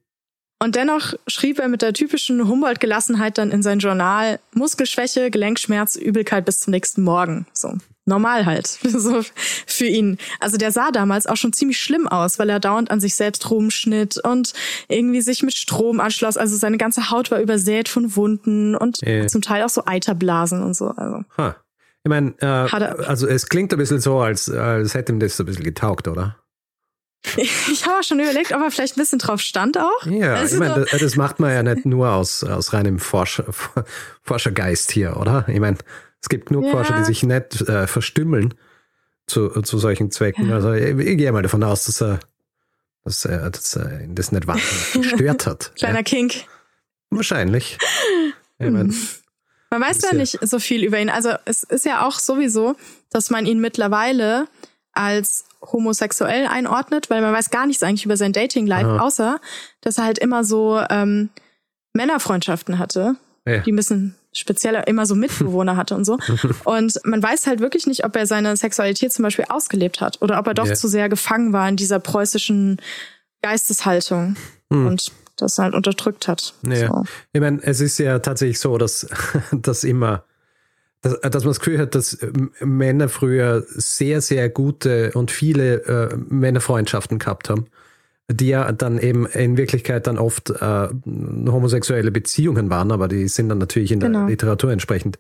[0.59, 6.47] Und dennoch schrieb er mit der typischen Humboldt-Gelassenheit dann in sein Journal Muskelschwäche, Gelenkschmerz, Übelkeit
[6.47, 7.47] bis zum nächsten Morgen.
[7.53, 7.77] So
[8.07, 9.23] normal halt so
[9.67, 10.19] für ihn.
[10.41, 13.51] Also der sah damals auch schon ziemlich schlimm aus, weil er dauernd an sich selbst
[13.51, 14.53] rumschnitt und
[14.89, 16.37] irgendwie sich mit Strom anschloss.
[16.37, 19.27] Also seine ganze Haut war übersät von Wunden und yeah.
[19.27, 20.89] zum Teil auch so Eiterblasen und so.
[20.89, 21.25] Also.
[21.37, 21.53] Huh.
[22.07, 25.47] Ich meine, äh, also es klingt ein bisschen so, als, als hätte ihm das ein
[25.47, 26.37] bisschen getaugt, oder?
[27.37, 30.07] Ich habe auch schon überlegt, ob er vielleicht ein bisschen drauf stand auch.
[30.07, 33.47] Ja, also ich meine, das, das, macht man ja nicht nur aus, aus reinem Forscher,
[34.23, 35.47] Forschergeist hier, oder?
[35.49, 35.79] Ich meine,
[36.25, 36.71] es gibt nur ja.
[36.71, 38.55] Forscher, die sich nicht äh, verstümmeln
[39.27, 40.49] zu, zu solchen Zwecken.
[40.49, 40.55] Ja.
[40.55, 42.19] Also ich, ich, gehe mal davon aus, dass er,
[43.05, 45.73] dass er, dass er das nicht wahnsinnig gestört hat.
[45.77, 46.03] Kleiner ja.
[46.03, 46.47] Kink.
[47.11, 47.79] Wahrscheinlich.
[48.61, 48.95] Ich mein,
[49.71, 51.11] man weiß ja nicht so viel über ihn.
[51.11, 52.77] Also es ist ja auch sowieso,
[53.11, 54.47] dass man ihn mittlerweile
[54.93, 59.41] als homosexuell einordnet, weil man weiß gar nichts eigentlich über sein Dating-Life, außer
[59.81, 61.31] dass er halt immer so ähm,
[61.95, 63.59] Männerfreundschaften hatte, ja.
[63.59, 63.77] die ein
[64.35, 66.19] spezieller immer so Mitbewohner hatte und so.
[66.65, 70.39] Und man weiß halt wirklich nicht, ob er seine Sexualität zum Beispiel ausgelebt hat oder
[70.39, 70.75] ob er doch yeah.
[70.75, 72.81] zu sehr gefangen war in dieser preußischen
[73.43, 74.37] Geisteshaltung
[74.71, 74.87] hm.
[74.87, 76.55] und das halt unterdrückt hat.
[76.67, 76.89] Ja.
[76.89, 77.05] So.
[77.33, 79.07] Ich meine, es ist ja tatsächlich so, dass,
[79.53, 80.25] dass immer
[81.05, 82.19] dass, dass man das Gefühl hat, dass
[82.61, 87.67] Männer früher sehr, sehr gute und viele äh, Männerfreundschaften gehabt haben.
[88.31, 93.51] Die ja dann eben in Wirklichkeit dann oft äh, homosexuelle Beziehungen waren, aber die sind
[93.51, 94.21] dann natürlich in genau.
[94.21, 95.19] der Literatur entsprechend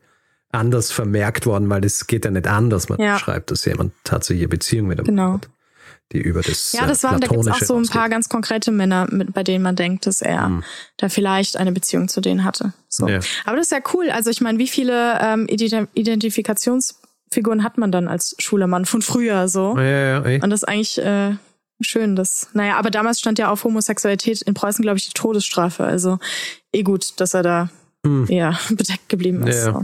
[0.52, 3.18] anders vermerkt worden, weil es geht ja nicht an, dass man ja.
[3.18, 5.32] schreibt, dass jemand tatsächlich eine Beziehung mit einem genau.
[5.34, 5.50] hat,
[6.12, 8.70] die über das Ja, das waren, da gibt es auch so ein paar ganz konkrete
[8.70, 10.62] Männer, mit, bei denen man denkt, dass er hm.
[10.96, 12.72] da vielleicht eine Beziehung zu denen hatte.
[12.88, 13.08] So.
[13.08, 13.18] Ja.
[13.44, 14.10] Aber das ist ja cool.
[14.10, 19.76] Also ich meine, wie viele ähm, Identifikationsfiguren hat man dann als Schulermann von früher so?
[19.76, 21.34] Ja, ja, ja, Und das eigentlich äh,
[21.84, 25.84] schön, dass, naja, aber damals stand ja auf Homosexualität in Preußen, glaube ich, die Todesstrafe.
[25.84, 26.18] Also
[26.72, 27.70] eh gut, dass er da
[28.04, 28.26] hm.
[28.28, 29.66] ja bedeckt geblieben ist.
[29.66, 29.82] Ja, so.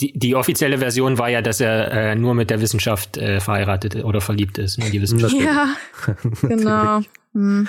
[0.00, 4.02] Die, die offizielle Version war ja, dass er äh, nur mit der Wissenschaft äh, verheiratet
[4.04, 4.78] oder verliebt ist.
[4.78, 5.34] Nur die Wissenschaft.
[5.34, 5.76] Ja,
[6.42, 7.00] genau.
[7.32, 7.68] Hm.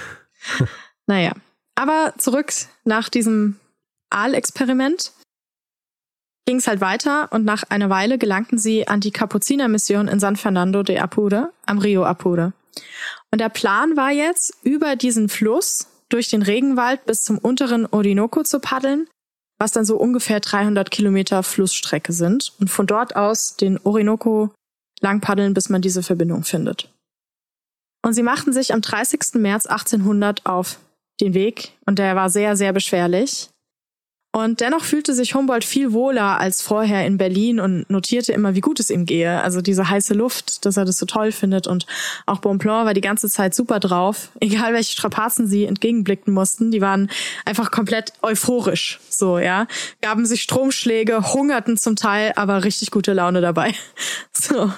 [1.05, 1.33] naja,
[1.75, 2.51] aber zurück
[2.83, 3.57] nach diesem
[4.09, 5.11] Aal-Experiment
[6.45, 10.35] ging es halt weiter und nach einer Weile gelangten sie an die Kapuzinermission in San
[10.35, 12.53] Fernando de Apure am Rio Apure.
[13.31, 18.43] Und der Plan war jetzt, über diesen Fluss durch den Regenwald bis zum unteren Orinoco
[18.43, 19.07] zu paddeln,
[19.59, 24.51] was dann so ungefähr 300 Kilometer Flussstrecke sind und von dort aus den Orinoco
[25.01, 26.89] lang paddeln, bis man diese Verbindung findet.
[28.03, 29.35] Und sie machten sich am 30.
[29.35, 30.79] März 1800 auf
[31.19, 33.49] den Weg und der war sehr, sehr beschwerlich.
[34.35, 38.59] Und dennoch fühlte sich Humboldt viel wohler als vorher in Berlin und notierte immer, wie
[38.59, 39.41] gut es ihm gehe.
[39.41, 41.67] Also diese heiße Luft, dass er das so toll findet.
[41.67, 41.85] Und
[42.25, 44.31] auch Bonpland war die ganze Zeit super drauf.
[44.41, 47.09] Egal welche Strapazen sie entgegenblicken mussten, die waren
[47.45, 48.99] einfach komplett euphorisch.
[49.07, 49.67] So, ja.
[50.01, 53.73] Gaben sich Stromschläge, hungerten zum Teil, aber richtig gute Laune dabei.
[54.37, 54.71] So.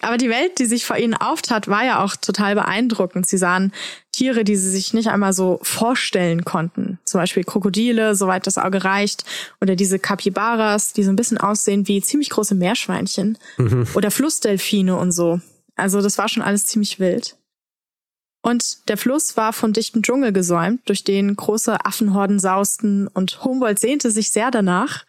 [0.00, 3.26] Aber die Welt, die sich vor ihnen auftat, war ja auch total beeindruckend.
[3.26, 3.72] Sie sahen
[4.18, 6.98] Tiere, die sie sich nicht einmal so vorstellen konnten.
[7.04, 9.24] Zum Beispiel Krokodile, soweit das Auge reicht,
[9.60, 13.86] oder diese Capybaras, die so ein bisschen aussehen wie ziemlich große Meerschweinchen, mhm.
[13.94, 15.40] oder Flussdelfine und so.
[15.76, 17.36] Also das war schon alles ziemlich wild.
[18.42, 23.78] Und der Fluss war von dichtem Dschungel gesäumt, durch den große Affenhorden sausten, und Humboldt
[23.78, 25.04] sehnte sich sehr danach,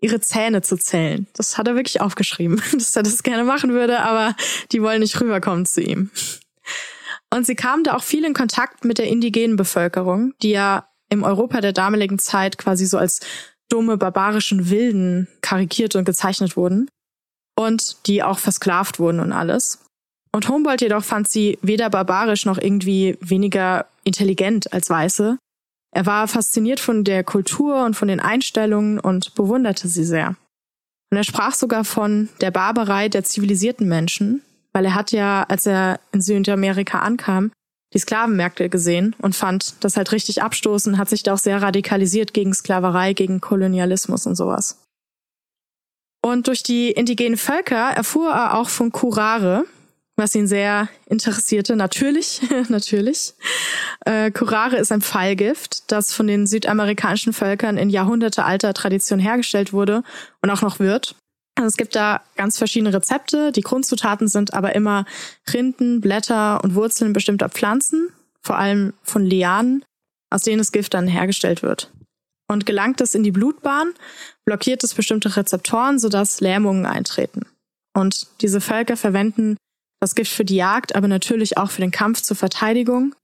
[0.00, 1.26] ihre Zähne zu zählen.
[1.34, 4.34] Das hat er wirklich aufgeschrieben, dass er das gerne machen würde, aber
[4.72, 6.10] die wollen nicht rüberkommen zu ihm.
[7.34, 11.24] Und sie kam da auch viel in Kontakt mit der indigenen Bevölkerung, die ja im
[11.24, 13.18] Europa der damaligen Zeit quasi so als
[13.68, 16.88] dumme, barbarischen Wilden karikiert und gezeichnet wurden.
[17.58, 19.80] Und die auch versklavt wurden und alles.
[20.30, 25.36] Und Humboldt jedoch fand sie weder barbarisch noch irgendwie weniger intelligent als Weiße.
[25.90, 30.36] Er war fasziniert von der Kultur und von den Einstellungen und bewunderte sie sehr.
[31.10, 34.42] Und er sprach sogar von der Barbarei der zivilisierten Menschen,
[34.74, 37.52] weil er hat ja, als er in Südamerika ankam,
[37.94, 42.34] die Sklavenmärkte gesehen und fand das halt richtig abstoßend, hat sich da auch sehr radikalisiert
[42.34, 44.80] gegen Sklaverei, gegen Kolonialismus und sowas.
[46.22, 49.64] Und durch die indigenen Völker erfuhr er auch von Curare,
[50.16, 51.76] was ihn sehr interessierte.
[51.76, 53.34] Natürlich, natürlich.
[54.04, 60.02] Äh, Curare ist ein Pfeilgift, das von den südamerikanischen Völkern in jahrhundertealter Tradition hergestellt wurde
[60.42, 61.14] und auch noch wird.
[61.56, 63.52] Also es gibt da ganz verschiedene Rezepte.
[63.52, 65.04] Die Grundzutaten sind aber immer
[65.52, 68.08] Rinden, Blätter und Wurzeln bestimmter Pflanzen,
[68.42, 69.84] vor allem von Lianen,
[70.30, 71.92] aus denen das Gift dann hergestellt wird.
[72.48, 73.94] Und gelangt es in die Blutbahn,
[74.44, 77.46] blockiert es bestimmte Rezeptoren, sodass Lähmungen eintreten.
[77.96, 79.56] Und diese Völker verwenden
[80.00, 83.14] das Gift für die Jagd, aber natürlich auch für den Kampf zur Verteidigung.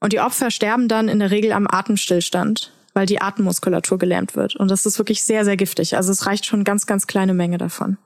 [0.00, 4.56] Und die Opfer sterben dann in der Regel am Atemstillstand, weil die Atemmuskulatur gelähmt wird.
[4.56, 5.96] Und das ist wirklich sehr, sehr giftig.
[5.96, 7.96] Also es reicht schon ganz, ganz kleine Menge davon.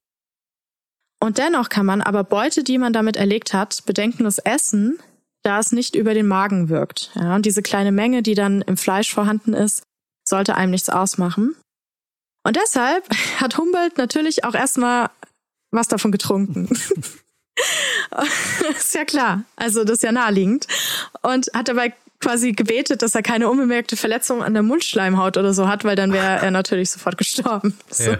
[1.21, 5.01] Und dennoch kann man aber Beute, die man damit erlegt hat, bedenkenlos essen,
[5.43, 7.11] da es nicht über den Magen wirkt.
[7.17, 9.83] Ja, und diese kleine Menge, die dann im Fleisch vorhanden ist,
[10.29, 11.57] sollte einem nichts ausmachen.
[12.45, 13.09] Und deshalb
[13.41, 15.11] hat Humboldt natürlich auch erstmal
[15.73, 16.69] was davon getrunken.
[18.77, 19.43] ist ja klar.
[19.57, 20.67] Also das ist ja naheliegend.
[21.23, 25.69] Und hat dabei quasi gebetet, dass er keine unbemerkte Verletzung an der Mundschleimhaut oder so
[25.69, 27.77] hat, weil dann wäre er natürlich sofort gestorben.
[27.91, 28.11] So.
[28.11, 28.19] Ja.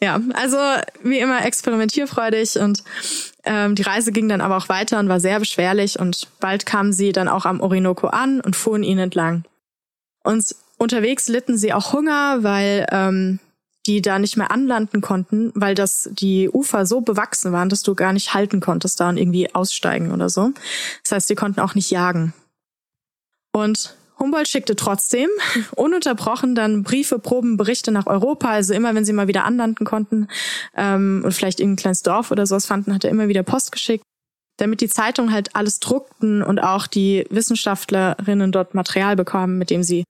[0.00, 0.56] ja, also
[1.02, 2.82] wie immer experimentierfreudig und
[3.44, 6.92] ähm, die Reise ging dann aber auch weiter und war sehr beschwerlich und bald kamen
[6.92, 9.44] sie dann auch am Orinoco an und fuhren ihn entlang.
[10.22, 13.40] Und unterwegs litten sie auch Hunger, weil ähm,
[13.86, 17.94] die da nicht mehr anlanden konnten, weil das die Ufer so bewachsen waren, dass du
[17.94, 20.52] gar nicht halten konntest da und irgendwie aussteigen oder so.
[21.02, 22.32] Das heißt, die konnten auch nicht jagen.
[23.52, 25.28] Und Humboldt schickte trotzdem
[25.76, 28.50] ununterbrochen dann Briefe, Proben, Berichte nach Europa.
[28.50, 30.28] Also immer, wenn sie mal wieder anlanden konnten
[30.76, 34.04] ähm, und vielleicht irgendein kleines Dorf oder sowas fanden, hat er immer wieder Post geschickt,
[34.58, 39.82] damit die Zeitungen halt alles druckten und auch die Wissenschaftlerinnen dort Material bekamen, mit dem
[39.82, 40.04] sie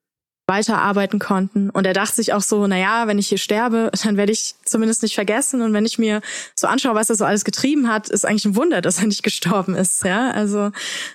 [0.52, 1.70] weiterarbeiten konnten.
[1.70, 4.54] Und er dachte sich auch so, na ja, wenn ich hier sterbe, dann werde ich
[4.64, 5.62] zumindest nicht vergessen.
[5.62, 6.20] Und wenn ich mir
[6.54, 9.22] so anschaue, was er so alles getrieben hat, ist eigentlich ein Wunder, dass er nicht
[9.22, 10.04] gestorben ist.
[10.04, 10.70] Ja, also,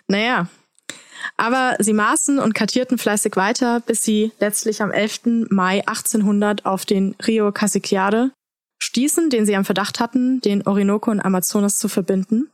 [0.07, 0.47] naja,
[1.37, 5.47] Aber sie maßen und kartierten fleißig weiter, bis sie letztlich am 11.
[5.49, 8.31] Mai 1800 auf den Rio Casiquiare
[8.81, 12.49] stießen, den sie am Verdacht hatten, den Orinoco und Amazonas zu verbinden.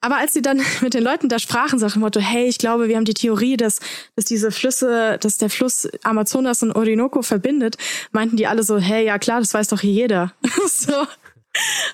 [0.00, 2.96] Aber als sie dann mit den Leuten da sprachen, sagten Motto, hey, ich glaube, wir
[2.96, 3.80] haben die Theorie, dass,
[4.16, 7.76] dass diese Flüsse, dass der Fluss Amazonas und Orinoco verbindet,
[8.12, 10.32] meinten die alle so, hey, ja klar, das weiß doch jeder.
[10.66, 11.06] so.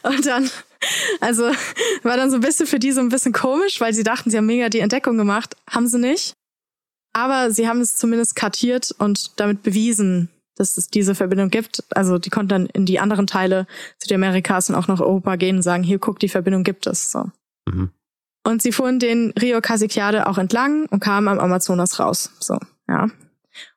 [0.03, 0.51] Und dann,
[1.21, 1.45] also
[2.03, 4.37] war dann so ein bisschen für die so ein bisschen komisch, weil sie dachten, sie
[4.37, 5.57] haben mega die Entdeckung gemacht.
[5.71, 6.35] Haben sie nicht.
[7.13, 11.85] Aber sie haben es zumindest kartiert und damit bewiesen, dass es diese Verbindung gibt.
[11.91, 13.67] Also die konnten dann in die anderen Teile
[14.03, 17.13] Südamerikas und auch nach Europa gehen und sagen, hier guck, die Verbindung gibt es.
[17.13, 17.31] So.
[17.67, 17.91] Mhm.
[18.47, 22.31] Und sie fuhren den Rio Casiquiade auch entlang und kamen am Amazonas raus.
[22.41, 23.09] So, ja.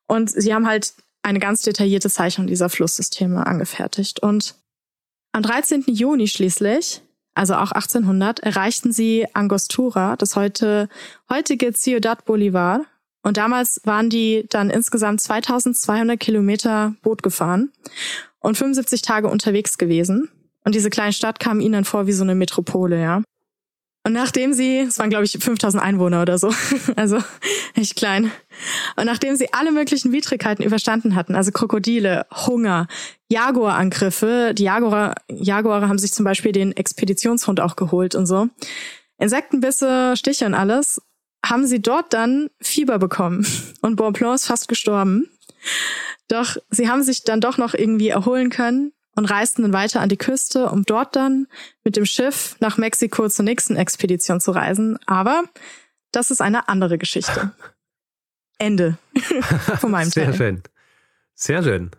[0.07, 4.21] Und sie haben halt eine ganz detaillierte Zeichnung dieser Flusssysteme angefertigt.
[4.21, 4.55] Und
[5.31, 5.83] am 13.
[5.87, 7.01] Juni schließlich,
[7.33, 10.89] also auch 1800, erreichten sie Angostura, das heute,
[11.29, 12.85] heutige Ciudad Bolivar.
[13.23, 17.71] Und damals waren die dann insgesamt 2200 Kilometer Boot gefahren
[18.39, 20.29] und 75 Tage unterwegs gewesen.
[20.63, 23.21] Und diese kleine Stadt kam ihnen vor wie so eine Metropole, ja.
[24.07, 26.49] Und nachdem sie, es waren glaube ich 5000 Einwohner oder so,
[26.95, 27.21] also
[27.75, 28.31] echt klein.
[28.95, 32.87] Und nachdem sie alle möglichen Widrigkeiten überstanden hatten, also Krokodile, Hunger,
[33.27, 38.47] Jaguarangriffe, die Jaguare, Jaguare haben sich zum Beispiel den Expeditionshund auch geholt und so,
[39.17, 41.01] Insektenbisse, Stiche und alles,
[41.45, 43.45] haben sie dort dann Fieber bekommen
[43.81, 45.27] und Bonpland ist fast gestorben.
[46.29, 50.09] Doch sie haben sich dann doch noch irgendwie erholen können und reisten dann weiter an
[50.09, 51.47] die Küste, um dort dann
[51.83, 54.99] mit dem Schiff nach Mexiko zur nächsten Expedition zu reisen.
[55.07, 55.43] Aber
[56.11, 57.51] das ist eine andere Geschichte.
[58.59, 58.97] Ende
[59.79, 60.33] von meinem Sehr Teil.
[60.33, 60.63] Sehr schön.
[61.33, 61.91] Sehr schön.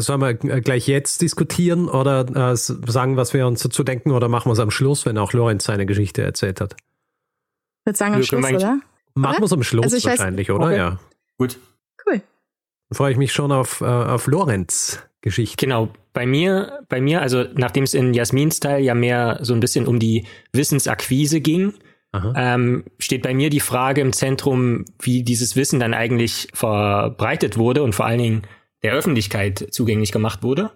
[0.00, 4.50] Sollen wir gleich jetzt diskutieren oder äh, sagen, was wir uns dazu denken oder machen
[4.50, 6.76] wir es am Schluss, wenn auch Lorenz seine Geschichte erzählt hat?
[7.80, 8.80] Ich würde sagen am Schluss, oder?
[9.14, 10.66] Machen wir es am Schluss also wahrscheinlich, weiß, oder?
[10.66, 10.76] Okay.
[10.76, 10.98] Ja.
[11.38, 11.58] Gut.
[12.92, 15.56] Freue ich mich schon auf, äh, auf Lorenz Geschichte.
[15.64, 15.88] Genau.
[16.12, 19.86] Bei mir, bei mir, also nachdem es in Jasmins Teil ja mehr so ein bisschen
[19.86, 21.74] um die Wissensakquise ging,
[22.36, 27.82] ähm, steht bei mir die Frage im Zentrum, wie dieses Wissen dann eigentlich verbreitet wurde
[27.82, 28.42] und vor allen Dingen
[28.82, 30.72] der Öffentlichkeit zugänglich gemacht wurde.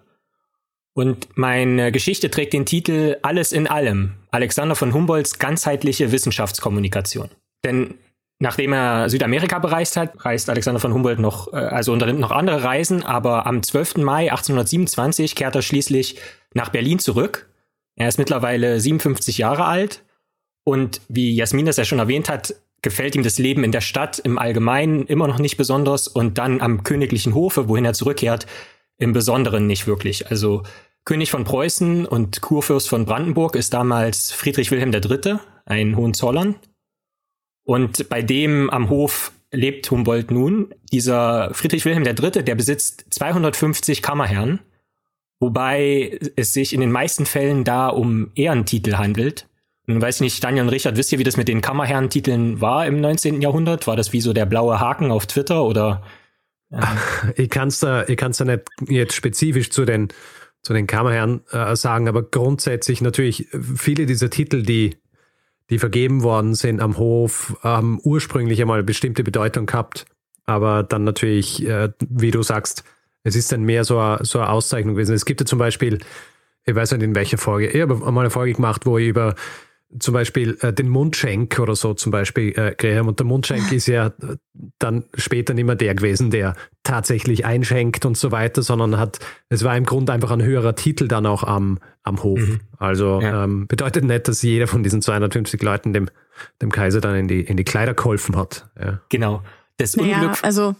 [0.93, 4.13] Und meine Geschichte trägt den Titel Alles in allem.
[4.31, 7.29] Alexander von Humboldts ganzheitliche Wissenschaftskommunikation.
[7.63, 7.93] Denn
[8.39, 12.63] Nachdem er Südamerika bereist hat, reist Alexander von Humboldt noch, äh, also unternimmt noch andere
[12.63, 13.97] Reisen, aber am 12.
[13.97, 16.19] Mai 1827 kehrt er schließlich
[16.53, 17.49] nach Berlin zurück.
[17.95, 20.03] Er ist mittlerweile 57 Jahre alt
[20.63, 24.19] und wie Jasmin das ja schon erwähnt hat, gefällt ihm das Leben in der Stadt
[24.19, 28.45] im Allgemeinen immer noch nicht besonders und dann am königlichen Hofe, wohin er zurückkehrt,
[28.99, 30.29] im Besonderen nicht wirklich.
[30.29, 30.61] Also
[31.05, 36.55] König von Preußen und Kurfürst von Brandenburg ist damals Friedrich Wilhelm III., ein Hohenzollern,
[37.67, 40.73] und bei dem am Hof lebt Humboldt nun.
[40.93, 44.61] Dieser Friedrich Wilhelm III., der besitzt 250 Kammerherren,
[45.41, 49.49] wobei es sich in den meisten Fällen da um Ehrentitel handelt.
[49.85, 52.87] Nun weiß ich nicht, Daniel und Richard, wisst ihr, wie das mit den Kammerherrentiteln war
[52.87, 53.41] im 19.
[53.41, 53.85] Jahrhundert?
[53.85, 56.03] War das wie so der blaue Haken auf Twitter oder?
[56.71, 56.83] Ähm?
[57.35, 60.07] Ich kann es da, ich kann's da nicht jetzt spezifisch zu den,
[60.61, 64.95] zu den Kammerherren äh, sagen, aber grundsätzlich natürlich viele dieser Titel, die
[65.69, 70.05] die vergeben worden sind am Hof, haben ursprünglich einmal bestimmte Bedeutung gehabt,
[70.45, 72.83] aber dann natürlich, äh, wie du sagst,
[73.23, 75.13] es ist dann mehr so eine, so eine Auszeichnung gewesen.
[75.13, 75.99] Es gibt ja zum Beispiel,
[76.65, 79.35] ich weiß nicht in welcher Folge, ich habe einmal eine Folge gemacht, wo ich über
[79.99, 83.07] zum Beispiel äh, den Mundschenk oder so zum Beispiel äh, Graham.
[83.07, 84.11] Und der Mundschenk ist ja
[84.79, 89.19] dann später nicht mehr der gewesen, der tatsächlich einschenkt und so weiter, sondern hat,
[89.49, 92.39] es war im Grunde einfach ein höherer Titel dann auch am, am Hof.
[92.39, 92.59] Mhm.
[92.77, 93.45] Also ja.
[93.45, 96.09] ähm, bedeutet nicht, dass jeder von diesen 250 Leuten dem,
[96.61, 98.69] dem Kaiser dann in die, in die Kleider geholfen hat.
[98.79, 98.99] Ja.
[99.09, 99.41] Genau.
[99.77, 100.43] Das naja, Unglück.
[100.43, 100.75] Also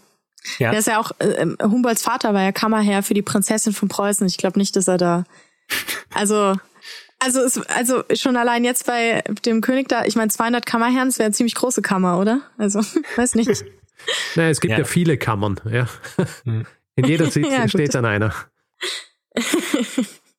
[0.58, 0.70] ja.
[0.70, 4.26] Der ist ja auch, äh, Humboldts Vater war ja Kammerherr für die Prinzessin von Preußen.
[4.26, 5.24] Ich glaube nicht, dass er da,
[6.14, 6.56] also
[7.18, 11.18] also, es, also schon allein jetzt bei dem König da, ich meine 200 Kammerherren, das
[11.18, 12.42] wäre eine ziemlich große Kammer, oder?
[12.56, 12.80] Also,
[13.16, 13.64] weiß nicht.
[14.36, 14.78] Naja, es gibt ja.
[14.78, 15.88] ja viele Kammern, ja.
[16.44, 16.64] Hm.
[16.94, 18.32] In jeder Sitz ja, steht dann einer.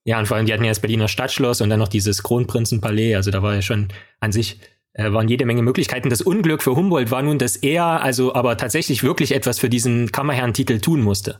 [0.05, 3.15] Ja, und vor allem, die hatten ja das Berliner Stadtschloss und dann noch dieses Kronprinzenpalais,
[3.15, 3.89] also da war ja schon
[4.21, 4.61] an sich
[4.93, 6.09] äh, waren jede Menge Möglichkeiten.
[6.09, 10.11] Das Unglück für Humboldt war nun, dass er also aber tatsächlich wirklich etwas für diesen
[10.11, 11.39] Kammerherrentitel tun musste.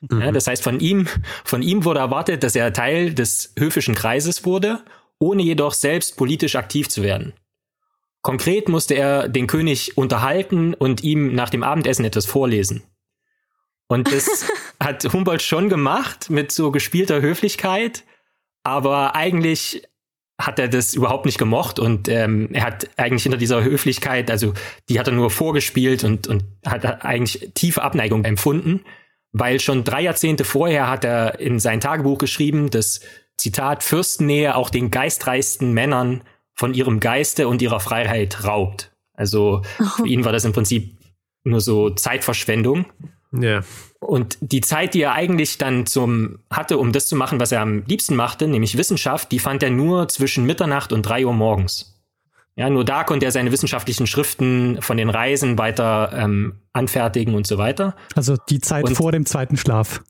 [0.00, 0.20] Mhm.
[0.20, 1.06] Ja, das heißt, von ihm,
[1.44, 4.82] von ihm wurde erwartet, dass er Teil des höfischen Kreises wurde,
[5.18, 7.32] ohne jedoch selbst politisch aktiv zu werden.
[8.22, 12.82] Konkret musste er den König unterhalten und ihm nach dem Abendessen etwas vorlesen.
[13.86, 18.04] Und das hat Humboldt schon gemacht mit so gespielter Höflichkeit,
[18.64, 19.82] aber eigentlich
[20.38, 24.52] hat er das überhaupt nicht gemocht und ähm, er hat eigentlich hinter dieser Höflichkeit, also
[24.88, 28.84] die hat er nur vorgespielt und, und hat eigentlich tiefe Abneigung empfunden,
[29.38, 33.00] weil schon drei Jahrzehnte vorher hat er in sein Tagebuch geschrieben, dass
[33.36, 36.22] Zitat Fürstennähe auch den geistreichsten Männern
[36.54, 38.92] von ihrem Geiste und ihrer Freiheit raubt.
[39.12, 39.62] Also
[39.96, 40.96] für ihn war das im Prinzip
[41.44, 42.86] nur so Zeitverschwendung.
[43.32, 43.60] Ja.
[44.00, 47.60] Und die Zeit, die er eigentlich dann zum hatte, um das zu machen, was er
[47.60, 51.95] am liebsten machte, nämlich Wissenschaft, die fand er nur zwischen Mitternacht und drei Uhr morgens.
[52.58, 57.46] Ja, nur da konnte er seine wissenschaftlichen Schriften von den Reisen weiter ähm, anfertigen und
[57.46, 57.94] so weiter.
[58.14, 60.02] Also die Zeit und, vor dem zweiten Schlaf.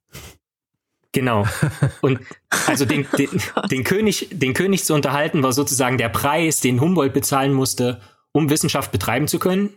[1.12, 1.46] Genau.
[2.02, 2.20] Und
[2.66, 3.30] also den, den,
[3.70, 8.50] den, König, den König zu unterhalten, war sozusagen der Preis, den Humboldt bezahlen musste, um
[8.50, 9.70] Wissenschaft betreiben zu können.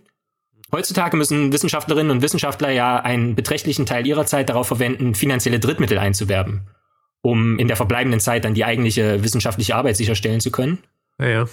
[0.72, 5.98] Heutzutage müssen Wissenschaftlerinnen und Wissenschaftler ja einen beträchtlichen Teil ihrer Zeit darauf verwenden, finanzielle Drittmittel
[5.98, 6.68] einzuwerben,
[7.22, 10.80] um in der verbleibenden Zeit dann die eigentliche wissenschaftliche Arbeit sicherstellen zu können.
[11.20, 11.46] Ja, ja.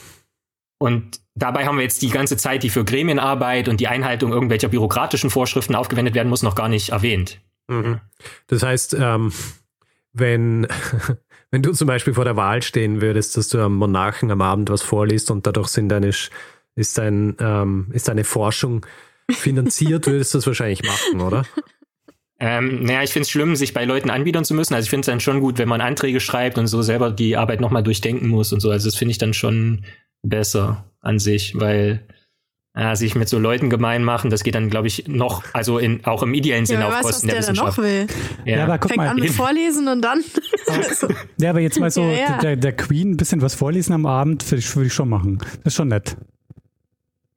[0.79, 4.69] Und dabei haben wir jetzt die ganze Zeit, die für Gremienarbeit und die Einhaltung irgendwelcher
[4.69, 7.41] bürokratischen Vorschriften aufgewendet werden muss, noch gar nicht erwähnt.
[7.69, 8.01] Mhm.
[8.47, 9.33] Das heißt, ähm,
[10.13, 10.67] wenn,
[11.51, 14.71] wenn du zum Beispiel vor der Wahl stehen würdest, dass du am Monarchen am Abend
[14.71, 18.85] was vorliest und dadurch sind deine, ist, dein, ähm, ist deine Forschung
[19.31, 21.45] finanziert, würdest du das wahrscheinlich machen, oder?
[22.39, 24.75] Ähm, naja, ich finde es schlimm, sich bei Leuten anbiedern zu müssen.
[24.75, 27.37] Also ich finde es dann schon gut, wenn man Anträge schreibt und so selber die
[27.37, 28.71] Arbeit nochmal durchdenken muss und so.
[28.71, 29.87] Also das finde ich dann schon
[30.23, 32.07] besser an sich, weil
[32.79, 36.05] ja, sich mit so Leuten gemein machen, das geht dann, glaube ich, noch, also in,
[36.05, 37.79] auch im ideellen Sinne ja, auf weiß, Kosten der, der Wissenschaft.
[37.79, 38.07] Noch will.
[38.45, 38.57] Ja.
[38.59, 39.09] ja, aber guck Fängt mal.
[39.09, 40.23] an mit Vorlesen und dann.
[41.39, 44.45] Ja, aber jetzt mal so ja, Der, der Queen ein bisschen was vorlesen am Abend,
[44.51, 45.39] würde ich, würd ich schon machen.
[45.39, 46.17] Das ist schon nett.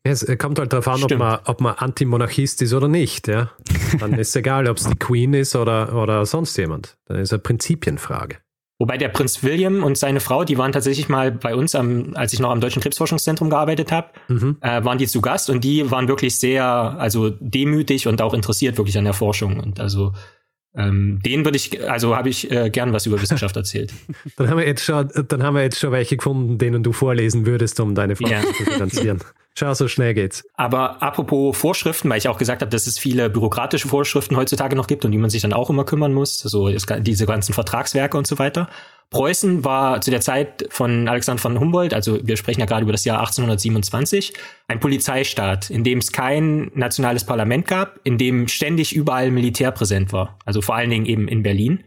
[0.03, 3.27] Es kommt halt darauf an, ob man, ob man Antimonarchist ist oder nicht.
[3.27, 3.51] Ja?
[3.99, 6.97] Dann ist es egal, ob es die Queen ist oder, oder sonst jemand.
[7.05, 8.37] Dann ist es eine Prinzipienfrage.
[8.81, 12.31] Wobei der Prinz William und seine Frau, die waren tatsächlich mal bei uns, am, als
[12.31, 14.55] ich noch am Deutschen Krebsforschungszentrum gearbeitet habe, mhm.
[14.61, 18.77] äh, waren die zu Gast und die waren wirklich sehr, also demütig und auch interessiert
[18.77, 19.59] wirklich an der Forschung.
[19.59, 20.13] Und also
[20.75, 23.93] ähm, den würde ich, also habe ich äh, gern was über Wissenschaft erzählt.
[24.37, 27.45] dann haben wir jetzt schon, dann haben wir jetzt schon welche gefunden, denen du vorlesen
[27.45, 28.53] würdest, um deine Forschung ja.
[28.53, 29.19] zu finanzieren.
[29.59, 30.45] Schau, so schnell geht's.
[30.55, 34.87] Aber apropos Vorschriften, weil ich auch gesagt habe, dass es viele bürokratische Vorschriften heutzutage noch
[34.87, 38.25] gibt und die man sich dann auch immer kümmern muss, so diese ganzen Vertragswerke und
[38.25, 38.69] so weiter.
[39.09, 42.93] Preußen war zu der Zeit von Alexander von Humboldt, also wir sprechen ja gerade über
[42.93, 44.31] das Jahr 1827,
[44.69, 50.13] ein Polizeistaat, in dem es kein nationales Parlament gab, in dem ständig überall Militär präsent
[50.13, 51.83] war, also vor allen Dingen eben in Berlin.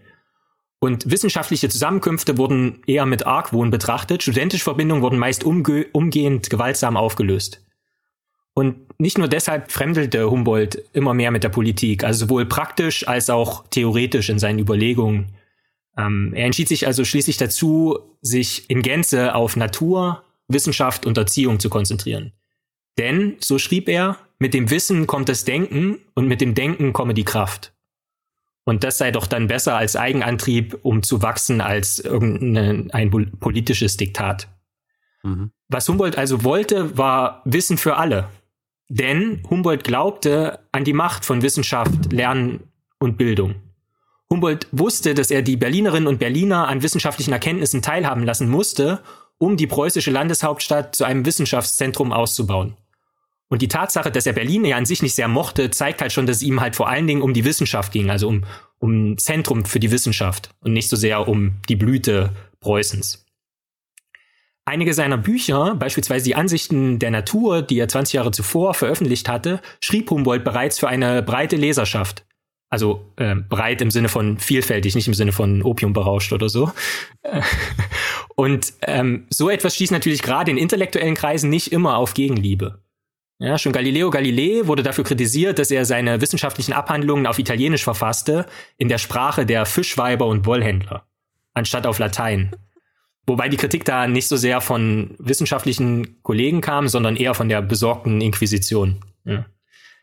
[0.83, 4.24] Und wissenschaftliche Zusammenkünfte wurden eher mit Argwohn betrachtet.
[4.24, 7.64] Studentische Verbindungen wurden meist umge umgehend gewaltsam aufgelöst.
[8.53, 13.30] Und nicht nur deshalb fremdelte Humboldt immer mehr mit der Politik, also sowohl praktisch als
[13.30, 15.37] auch theoretisch in seinen Überlegungen.
[15.97, 21.61] Ähm, er entschied sich also schließlich dazu, sich in Gänze auf Natur, Wissenschaft und Erziehung
[21.61, 22.33] zu konzentrieren.
[22.99, 27.14] Denn, so schrieb er, mit dem Wissen kommt das Denken und mit dem Denken komme
[27.14, 27.71] die Kraft.
[28.64, 33.10] Und das sei doch dann besser als Eigenantrieb, um zu wachsen, als irgendein ein
[33.40, 34.48] politisches Diktat.
[35.22, 35.50] Mhm.
[35.68, 38.28] Was Humboldt also wollte, war Wissen für alle.
[38.88, 42.60] Denn Humboldt glaubte an die Macht von Wissenschaft, Lernen
[42.98, 43.56] und Bildung.
[44.30, 49.02] Humboldt wusste, dass er die Berlinerinnen und Berliner an wissenschaftlichen Erkenntnissen teilhaben lassen musste,
[49.38, 52.76] um die preußische Landeshauptstadt zu einem Wissenschaftszentrum auszubauen.
[53.53, 56.24] Und die Tatsache, dass er Berlin ja an sich nicht sehr mochte, zeigt halt schon,
[56.24, 58.44] dass es ihm halt vor allen Dingen um die Wissenschaft ging, also um,
[58.78, 62.30] um ein Zentrum für die Wissenschaft und nicht so sehr um die Blüte
[62.61, 63.26] Preußens.
[64.64, 69.61] Einige seiner Bücher, beispielsweise die Ansichten der Natur, die er 20 Jahre zuvor veröffentlicht hatte,
[69.82, 72.24] schrieb Humboldt bereits für eine breite Leserschaft.
[72.70, 76.72] Also äh, breit im Sinne von vielfältig, nicht im Sinne von Opium berauscht oder so.
[78.34, 82.82] Und ähm, so etwas stieß natürlich gerade in intellektuellen Kreisen nicht immer auf Gegenliebe.
[83.43, 88.47] Ja, schon Galileo Galilei wurde dafür kritisiert, dass er seine wissenschaftlichen Abhandlungen auf Italienisch verfasste,
[88.78, 91.07] in der Sprache der Fischweiber und Wollhändler,
[91.53, 92.55] anstatt auf Latein.
[93.26, 97.62] Wobei die Kritik da nicht so sehr von wissenschaftlichen Kollegen kam, sondern eher von der
[97.62, 99.01] besorgten Inquisition.
[99.24, 99.47] Ja.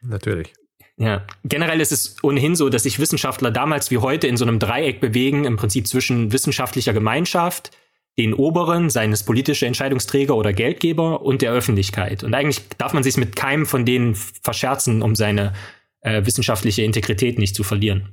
[0.01, 0.53] Natürlich.
[0.97, 4.59] Ja, generell ist es ohnehin so, dass sich Wissenschaftler damals wie heute in so einem
[4.59, 7.71] Dreieck bewegen, im Prinzip zwischen wissenschaftlicher Gemeinschaft,
[8.19, 12.21] den Oberen, seines politische Entscheidungsträger oder Geldgeber und der Öffentlichkeit.
[12.21, 15.53] Und eigentlich darf man sich mit keinem von denen verscherzen, um seine
[16.01, 18.09] äh, wissenschaftliche Integrität nicht zu verlieren.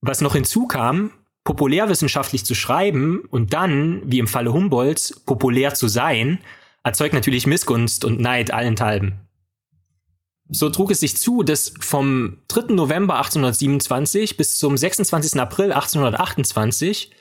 [0.00, 1.12] Was noch hinzukam,
[1.44, 6.40] populärwissenschaftlich zu schreiben und dann, wie im Falle Humboldts, populär zu sein,
[6.82, 9.20] erzeugt natürlich Missgunst und Neid allenthalben.
[10.48, 12.74] So trug es sich zu, dass vom 3.
[12.74, 15.40] November 1827 bis zum 26.
[15.40, 17.12] April 1828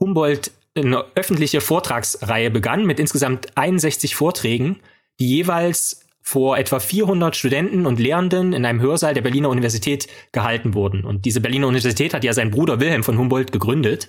[0.00, 4.80] Humboldt eine öffentliche Vortragsreihe begann mit insgesamt 61 Vorträgen,
[5.18, 10.74] die jeweils vor etwa 400 Studenten und Lehrenden in einem Hörsaal der Berliner Universität gehalten
[10.74, 11.04] wurden.
[11.04, 14.08] Und diese Berliner Universität hat ja sein Bruder Wilhelm von Humboldt gegründet.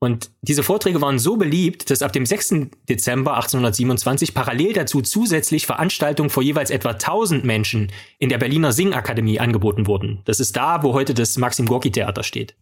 [0.00, 2.70] Und diese Vorträge waren so beliebt, dass ab dem 6.
[2.88, 9.38] Dezember 1827 parallel dazu zusätzlich Veranstaltungen vor jeweils etwa 1000 Menschen in der Berliner Singakademie
[9.38, 10.22] angeboten wurden.
[10.24, 12.56] Das ist da, wo heute das Maxim Gorki Theater steht.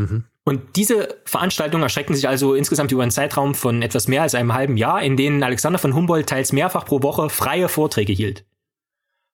[0.00, 0.24] Mhm.
[0.44, 4.54] Und diese Veranstaltungen erstreckten sich also insgesamt über einen Zeitraum von etwas mehr als einem
[4.54, 8.44] halben Jahr, in denen Alexander von Humboldt teils mehrfach pro Woche freie Vorträge hielt.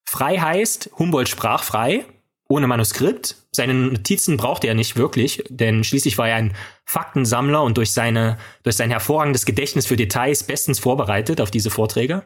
[0.08, 2.04] Frei heißt, Humboldt sprach frei,
[2.48, 3.36] ohne Manuskript.
[3.52, 6.54] Seine Notizen brauchte er nicht wirklich, denn schließlich war er ein
[6.84, 12.24] Faktensammler und durch, seine, durch sein hervorragendes Gedächtnis für Details bestens vorbereitet auf diese Vorträge.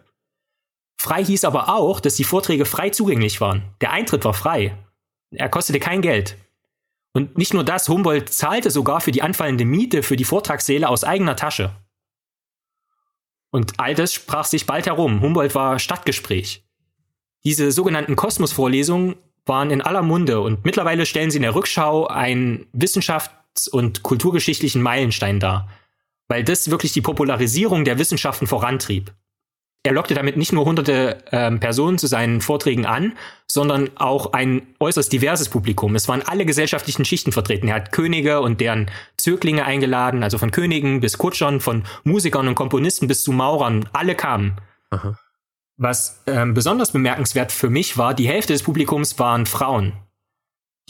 [1.00, 3.62] Frei hieß aber auch, dass die Vorträge frei zugänglich waren.
[3.80, 4.76] Der Eintritt war frei.
[5.30, 6.36] Er kostete kein Geld.
[7.12, 11.04] Und nicht nur das, Humboldt zahlte sogar für die anfallende Miete für die Vortragssäle aus
[11.04, 11.74] eigener Tasche.
[13.50, 15.20] Und all das sprach sich bald herum.
[15.20, 16.64] Humboldt war Stadtgespräch.
[17.44, 22.66] Diese sogenannten Kosmos-Vorlesungen waren in aller Munde und mittlerweile stellen sie in der Rückschau einen
[22.72, 25.68] wissenschafts- und kulturgeschichtlichen Meilenstein dar,
[26.28, 29.12] weil das wirklich die Popularisierung der Wissenschaften vorantrieb
[29.82, 33.14] er lockte damit nicht nur hunderte ähm, Personen zu seinen Vorträgen an,
[33.46, 35.94] sondern auch ein äußerst diverses Publikum.
[35.94, 37.68] Es waren alle gesellschaftlichen Schichten vertreten.
[37.68, 42.56] Er hat Könige und deren Zöglinge eingeladen, also von Königen bis Kutschern, von Musikern und
[42.56, 43.88] Komponisten bis zu Maurern.
[43.94, 44.56] Alle kamen.
[44.90, 45.18] Aha.
[45.78, 49.94] Was ähm, besonders bemerkenswert für mich war, die Hälfte des Publikums waren Frauen.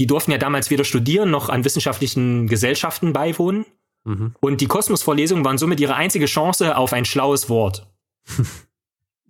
[0.01, 3.67] Die durften ja damals weder studieren noch an wissenschaftlichen Gesellschaften beiwohnen.
[4.03, 4.35] Mhm.
[4.41, 7.87] Und die Kosmos-Vorlesungen waren somit ihre einzige Chance auf ein schlaues Wort.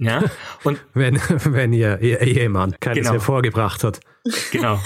[0.01, 0.24] Ja.
[0.64, 3.12] Und wenn, wenn ihr, ihr Ehemann keines genau.
[3.12, 4.01] hervorgebracht hat.
[4.51, 4.80] Genau.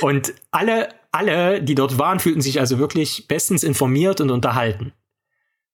[0.00, 4.92] Und alle, alle, die dort waren, fühlten sich also wirklich bestens informiert und unterhalten.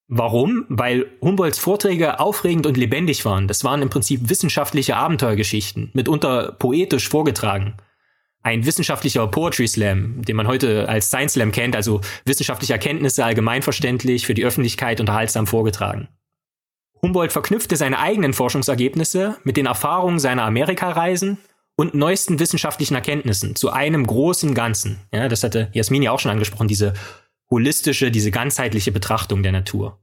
[0.09, 0.67] Warum?
[0.69, 3.47] Weil Humboldts Vorträge aufregend und lebendig waren.
[3.47, 7.77] Das waren im Prinzip wissenschaftliche Abenteuergeschichten, mitunter poetisch vorgetragen.
[8.43, 14.27] Ein wissenschaftlicher Poetry Slam, den man heute als Science Slam kennt, also wissenschaftliche Erkenntnisse allgemeinverständlich
[14.27, 16.09] für die Öffentlichkeit unterhaltsam vorgetragen.
[17.03, 21.39] Humboldt verknüpfte seine eigenen Forschungsergebnisse mit den Erfahrungen seiner Amerikareisen
[21.77, 25.01] und neuesten wissenschaftlichen Erkenntnissen zu einem großen Ganzen.
[25.13, 26.93] Ja, das hatte Jasmin ja auch schon angesprochen, diese
[27.51, 29.99] holistische, diese ganzheitliche Betrachtung der Natur.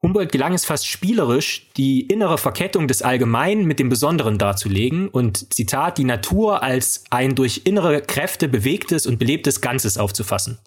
[0.00, 5.52] Humboldt gelang es fast spielerisch, die innere Verkettung des Allgemeinen mit dem Besonderen darzulegen und,
[5.52, 10.58] Zitat, die Natur als ein durch innere Kräfte bewegtes und belebtes Ganzes aufzufassen.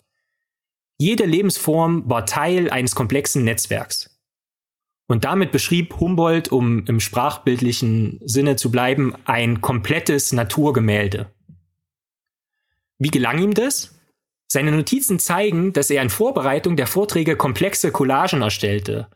[0.97, 4.10] Jede Lebensform war Teil eines komplexen Netzwerks.
[5.11, 11.29] Und damit beschrieb Humboldt, um im sprachbildlichen Sinne zu bleiben, ein komplettes Naturgemälde.
[12.97, 13.99] Wie gelang ihm das?
[14.47, 19.09] Seine Notizen zeigen, dass er in Vorbereitung der Vorträge komplexe Collagen erstellte,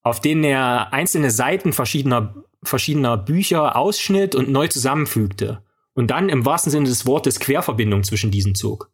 [0.00, 6.46] auf denen er einzelne Seiten verschiedener, verschiedener Bücher ausschnitt und neu zusammenfügte und dann im
[6.46, 8.90] wahrsten Sinne des Wortes Querverbindung zwischen diesen zog.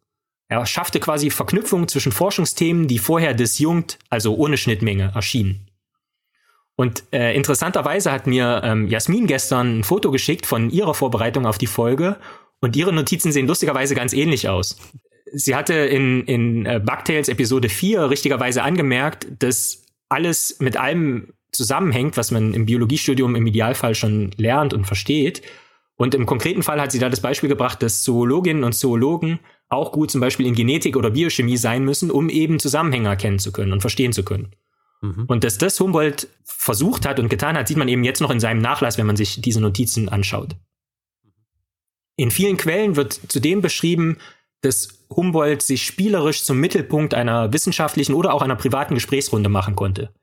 [0.49, 5.68] Er schaffte quasi Verknüpfungen zwischen Forschungsthemen, die vorher disjunkt, also ohne Schnittmenge, erschienen.
[6.79, 11.57] Und äh, interessanterweise hat mir ähm, Jasmin gestern ein Foto geschickt von ihrer Vorbereitung auf
[11.57, 12.15] die Folge
[12.61, 14.77] und ihre Notizen sehen lustigerweise ganz ähnlich aus.
[15.33, 22.15] Sie hatte in, in äh, Bugtails Episode 4 richtigerweise angemerkt, dass alles mit allem zusammenhängt,
[22.15, 25.41] was man im Biologiestudium im Idealfall schon lernt und versteht.
[25.97, 29.91] Und im konkreten Fall hat sie da das Beispiel gebracht, dass Zoologinnen und Zoologen auch
[29.91, 33.73] gut zum Beispiel in Genetik oder Biochemie sein müssen, um eben Zusammenhänge erkennen zu können
[33.73, 34.53] und verstehen zu können.
[35.01, 35.25] Mhm.
[35.27, 38.39] Und dass das Humboldt versucht hat und getan hat, sieht man eben jetzt noch in
[38.39, 40.55] seinem Nachlass, wenn man sich diese Notizen anschaut.
[42.17, 44.17] In vielen Quellen wird zudem beschrieben,
[44.61, 50.13] dass Humboldt sich spielerisch zum Mittelpunkt einer wissenschaftlichen oder auch einer privaten Gesprächsrunde machen konnte.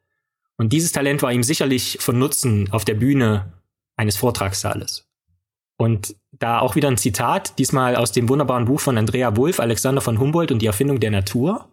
[0.59, 3.53] Und dieses Talent war ihm sicherlich von Nutzen auf der Bühne
[3.97, 5.07] eines Vortragssaales.
[5.79, 10.01] Und da auch wieder ein Zitat, diesmal aus dem wunderbaren Buch von Andrea Wulff, Alexander
[10.01, 11.68] von Humboldt und die Erfindung der Natur.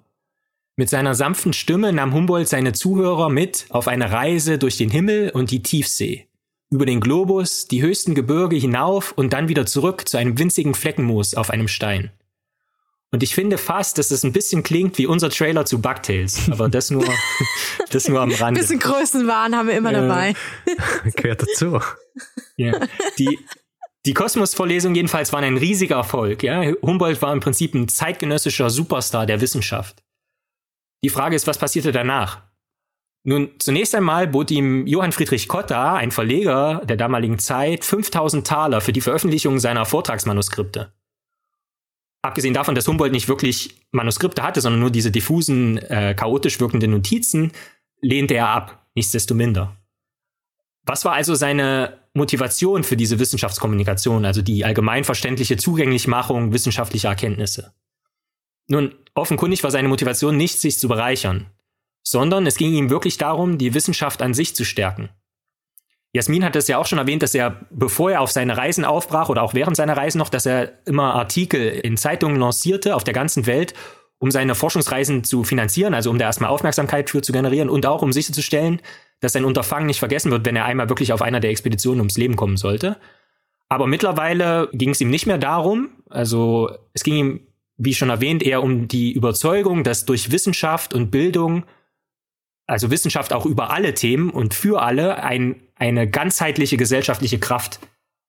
[0.76, 5.30] Mit seiner sanften Stimme nahm Humboldt seine Zuhörer mit auf eine Reise durch den Himmel
[5.30, 6.28] und die Tiefsee,
[6.71, 11.36] über den Globus, die höchsten Gebirge hinauf und dann wieder zurück zu einem winzigen Fleckenmoos
[11.36, 12.11] auf einem Stein.
[13.11, 16.67] Und ich finde fast, dass es ein bisschen klingt wie unser Trailer zu Bugtails, aber
[16.69, 17.05] das nur,
[17.91, 18.59] das nur am Rande.
[18.59, 20.34] Ein bisschen Größenwahn haben wir immer äh, dabei.
[21.15, 21.80] Gehört dazu.
[22.57, 22.80] Ja,
[23.19, 23.38] die,
[24.07, 26.41] die Kosmos-Vorlesungen jedenfalls waren ein riesiger Erfolg.
[26.41, 26.63] Ja?
[26.82, 30.01] Humboldt war im Prinzip ein zeitgenössischer Superstar der Wissenschaft.
[31.04, 32.41] Die Frage ist, was passierte danach?
[33.26, 38.82] Nun, zunächst einmal bot ihm Johann Friedrich Cotta, ein Verleger der damaligen Zeit, 5000 Taler
[38.82, 40.93] für die Veröffentlichung seiner Vortragsmanuskripte.
[42.22, 46.91] abgesehen davon, dass Humboldt nicht wirklich Manuskripte hatte, sondern nur diese diffusen, äh, chaotisch wirkenden
[46.91, 47.51] Notizen,
[47.99, 49.76] lehnte er ab, nichtsdestominder.
[50.86, 57.74] Was war also seine Motivation für diese Wissenschaftskommunikation, also die allgemeinverständliche Zugänglichmachung wissenschaftlicher Erkenntnisse?
[58.68, 61.47] Nun, offenkundig war seine Motivation nicht, sich zu bereichern,
[62.03, 65.09] sondern es ging ihm wirklich darum, die Wissenschaft an sich zu stärken.
[66.16, 69.30] Jasmin hat es ja auch schon erwähnt, dass er, bevor er auf seine Reisen aufbrach
[69.30, 73.16] oder auch während seiner Reisen noch, dass er immer Artikel in Zeitungen lancierte auf der
[73.16, 73.74] ganzen Welt,
[74.20, 78.03] um seine Forschungsreisen zu finanzieren, also um da erstmal Aufmerksamkeit für zu generieren und auch
[78.03, 78.80] um sicherzustellen,
[79.22, 82.18] dass sein Unterfangen nicht vergessen wird, wenn er einmal wirklich auf einer der Expeditionen ums
[82.18, 82.97] Leben kommen sollte.
[83.68, 87.47] Aber mittlerweile ging es ihm nicht mehr darum, also es ging ihm,
[87.84, 91.65] wie schon erwähnt, eher um die Überzeugung, dass durch Wissenschaft und Bildung
[92.65, 97.79] also Wissenschaft auch über alle Themen und für alle ein, eine ganzheitliche gesellschaftliche Kraft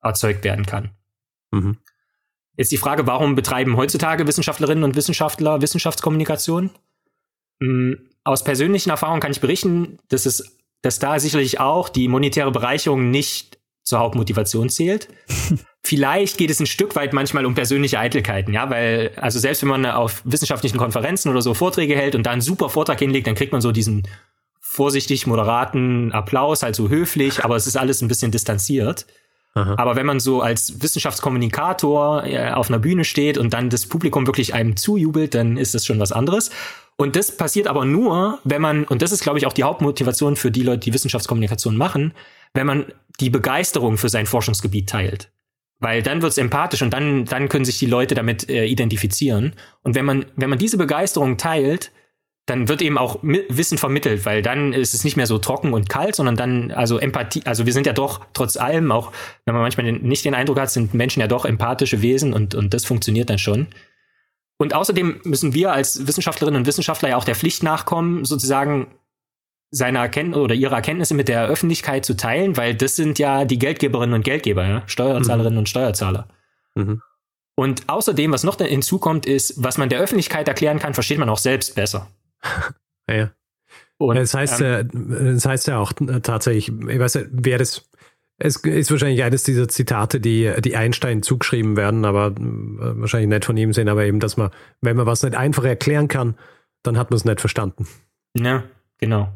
[0.03, 0.91] erzeugt werden kann.
[1.51, 1.79] Mhm.
[2.57, 6.71] Jetzt die Frage, warum betreiben heutzutage Wissenschaftlerinnen und Wissenschaftler Wissenschaftskommunikation?
[7.61, 12.53] Hm, aus persönlichen Erfahrungen kann ich berichten, dass es, dass da sicherlich auch die monetäre
[12.53, 15.09] Bereicherung nicht zur Hauptmotivation zählt.
[15.87, 19.69] Vielleicht geht es ein Stück weit manchmal um persönliche Eitelkeiten, ja, weil, also selbst wenn
[19.69, 23.35] man auf wissenschaftlichen Konferenzen oder so Vorträge hält und da einen super Vortrag hinlegt, dann
[23.35, 24.09] kriegt man so diesen
[24.61, 29.07] vorsichtig moderaten Applaus, halt so höflich, aber es ist alles ein bisschen distanziert.
[29.53, 29.75] Aha.
[29.77, 34.27] Aber wenn man so als Wissenschaftskommunikator äh, auf einer Bühne steht und dann das Publikum
[34.27, 36.51] wirklich einem zujubelt, dann ist das schon was anderes.
[36.97, 40.37] Und das passiert aber nur, wenn man, und das ist, glaube ich, auch die Hauptmotivation
[40.37, 42.15] für die Leute, die Wissenschaftskommunikation machen,
[42.55, 42.87] wenn man
[43.21, 45.31] die Begeisterung für sein Forschungsgebiet teilt.
[45.81, 49.55] Weil dann wird's empathisch und dann, dann können sich die Leute damit äh, identifizieren.
[49.83, 51.91] Und wenn man, wenn man diese Begeisterung teilt,
[52.47, 55.89] dann wird eben auch Wissen vermittelt, weil dann ist es nicht mehr so trocken und
[55.89, 59.13] kalt, sondern dann, also Empathie, also wir sind ja doch trotz allem, auch
[59.47, 62.75] wenn man manchmal nicht den Eindruck hat, sind Menschen ja doch empathische Wesen und, und
[62.75, 63.69] das funktioniert dann schon.
[64.59, 68.89] Und außerdem müssen wir als Wissenschaftlerinnen und Wissenschaftler ja auch der Pflicht nachkommen, sozusagen
[69.75, 73.59] seine Erkenntnisse oder ihre Erkenntnisse mit der Öffentlichkeit zu teilen, weil das sind ja die
[73.59, 74.83] Geldgeberinnen und Geldgeber, ja?
[74.87, 75.59] Steuerzahlerinnen mhm.
[75.61, 76.29] und Steuerzahler.
[76.77, 77.03] Mhm.
[77.57, 81.39] Und außerdem, was noch hinzukommt, ist, was man der Öffentlichkeit erklären kann, versteht man auch
[81.39, 82.09] selbst besser.
[83.11, 83.31] ja.
[83.99, 84.89] Und, das heißt, ähm,
[85.35, 87.89] das heißt ja auch tatsächlich, ich weiß nicht, wer das,
[88.39, 92.35] es ist wahrscheinlich eines dieser Zitate, die, die Einstein zugeschrieben werden, aber äh,
[93.01, 94.51] wahrscheinlich nicht von ihm sehen, aber eben, dass man,
[94.81, 96.37] wenn man was nicht einfach erklären kann,
[96.83, 97.87] dann hat man es nicht verstanden.
[98.37, 98.65] Ja,
[98.99, 99.33] genau.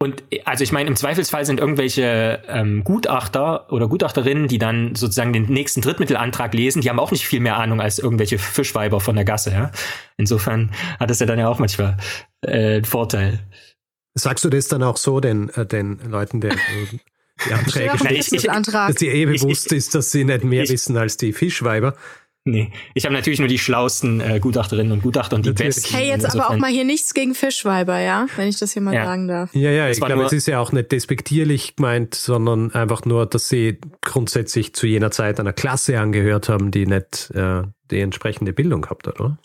[0.00, 5.32] Und also ich meine, im Zweifelsfall sind irgendwelche ähm, Gutachter oder Gutachterinnen, die dann sozusagen
[5.32, 9.16] den nächsten Drittmittelantrag lesen, die haben auch nicht viel mehr Ahnung als irgendwelche Fischweiber von
[9.16, 9.50] der Gasse.
[9.50, 9.72] Ja?
[10.16, 10.70] Insofern
[11.00, 11.96] hat es ja dann ja auch manchmal
[12.42, 13.40] äh, einen Vorteil.
[14.14, 16.54] Sagst du das dann auch so den, äh, den Leuten, der
[17.48, 21.32] die Anträge stellen, dass dir eh bewusst ist, dass sie nicht mehr wissen als die
[21.32, 21.94] Fischweiber?
[22.50, 25.76] Nee, ich habe natürlich nur die schlausten äh, Gutachterinnen und Gutachter und die natürlich.
[25.76, 25.94] besten.
[25.94, 28.26] Hey, jetzt aber auch mal hier nichts gegen Fischweiber, ja?
[28.36, 29.04] Wenn ich das hier mal ja.
[29.04, 29.54] sagen darf.
[29.54, 33.50] Ja, ja, ich glaube, es ist ja auch nicht despektierlich gemeint, sondern einfach nur, dass
[33.50, 38.80] sie grundsätzlich zu jener Zeit einer Klasse angehört haben, die nicht äh, die entsprechende Bildung
[38.80, 39.38] gehabt hat, oder?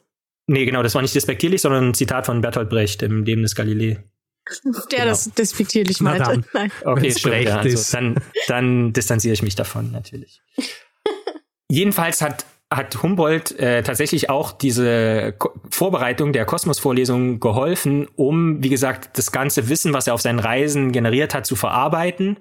[0.47, 3.53] Nee, genau, das war nicht despektierlich, sondern ein Zitat von Bertolt Brecht im Leben des
[3.53, 4.01] Galilei.
[4.63, 5.05] Der genau.
[5.09, 6.23] das despektierlich meinte.
[6.23, 6.71] Dann, Nein.
[6.85, 8.15] Okay, stimmt, ja, also dann,
[8.47, 10.41] dann distanziere ich mich davon, natürlich.
[11.69, 12.45] Jedenfalls hat
[12.75, 19.31] hat Humboldt äh, tatsächlich auch diese Ko Vorbereitung der Kosmos-Vorlesung geholfen, um, wie gesagt, das
[19.31, 22.37] ganze Wissen, was er auf seinen Reisen generiert hat, zu verarbeiten.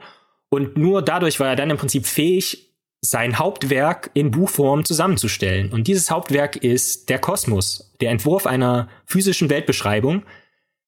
[0.50, 5.72] Und nur dadurch war er dann im Prinzip fähig, sein Hauptwerk in Buchform zusammenzustellen.
[5.72, 10.22] Und dieses Hauptwerk ist der Kosmos, der Entwurf einer physischen Weltbeschreibung,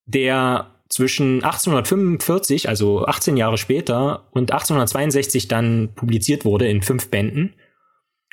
[0.07, 7.55] der zwischen 1845, also 18 Jahre später, und 1862 dann publiziert wurde in fünf Bänden.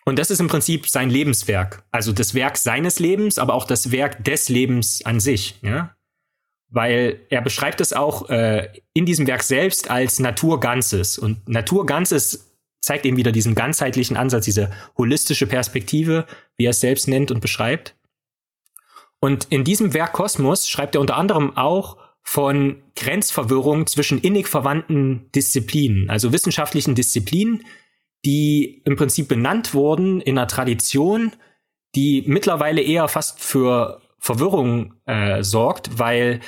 [0.06, 1.84] Und das ist im Prinzip sein Lebenswerk.
[1.91, 5.60] Also das Werk seines Lebens, aber auch das Werk des Lebens an sich.
[5.62, 5.95] Ja?
[6.70, 11.20] Weil er beschreibt es auch äh, in diesem Werk selbst als Naturganzes.
[11.20, 16.26] Und Naturganzes zeigt eben wieder diesen ganzheitlichen Ansatz, diese holistische Perspektive,
[16.58, 17.95] wie er es selbst nennt und beschreibt.
[19.20, 25.30] Und in diesem Werk Kosmos schreibt er unter anderem auch von Grenzverwirrung zwischen innig verwandten
[25.34, 27.64] Disziplinen, also wissenschaftlichen Disziplinen,
[28.26, 31.32] die im Prinzip benannt wurden in einer Tradition,
[31.95, 36.39] die mittlerweile eher fast für Verwirrung äh, sorgt, weil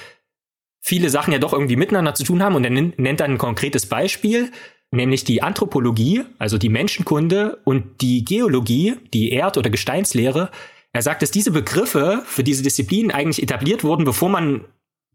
[0.80, 3.88] viele Sachen ja doch irgendwie miteinander zu tun haben und er nennt dann ein konkretes
[3.88, 4.52] Beispiel,
[4.92, 10.52] nämlich die Anthropologie, also die Menschenkunde und die Geologie, die Erd- oder Gesteinslehre.
[10.92, 14.66] Er sagt, dass diese Begriffe für diese Disziplinen eigentlich etabliert wurden, bevor man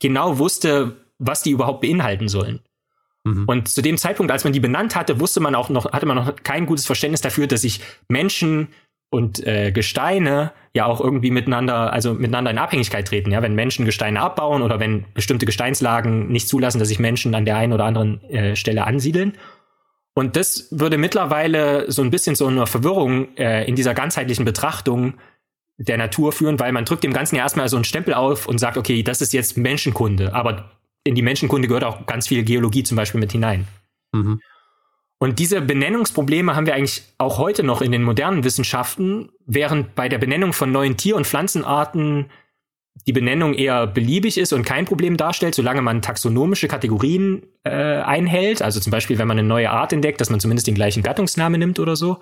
[0.00, 2.60] genau wusste, was die überhaupt beinhalten sollen.
[3.28, 3.44] Mhm.
[3.46, 6.16] Und zu dem Zeitpunkt, als man die benannt hatte, wusste man auch noch, hatte man
[6.16, 8.68] noch kein gutes Verständnis dafür, dass sich Menschen
[9.10, 13.30] und äh, Gesteine ja auch irgendwie miteinander, also miteinander in Abhängigkeit treten.
[13.30, 17.44] Ja, wenn Menschen Gesteine abbauen oder wenn bestimmte Gesteinslagen nicht zulassen, dass sich Menschen an
[17.44, 19.34] der einen oder anderen äh, Stelle ansiedeln.
[20.14, 25.14] Und das würde mittlerweile so ein bisschen zu einer Verwirrung äh, in dieser ganzheitlichen Betrachtung
[25.78, 28.58] der Natur führen, weil man drückt dem Ganzen ja erstmal so einen Stempel auf und
[28.58, 30.77] sagt, okay, das ist jetzt Menschenkunde, aber
[31.08, 33.66] in die Menschenkunde gehört auch ganz viel Geologie zum Beispiel mit hinein.
[34.12, 34.40] Mhm.
[35.18, 40.08] Und diese Benennungsprobleme haben wir eigentlich auch heute noch in den modernen Wissenschaften, während bei
[40.08, 42.26] der Benennung von neuen Tier- und Pflanzenarten
[43.06, 48.60] die Benennung eher beliebig ist und kein Problem darstellt, solange man taxonomische Kategorien äh, einhält.
[48.60, 51.58] Also zum Beispiel, wenn man eine neue Art entdeckt, dass man zumindest den gleichen Gattungsnamen
[51.58, 52.18] nimmt oder so.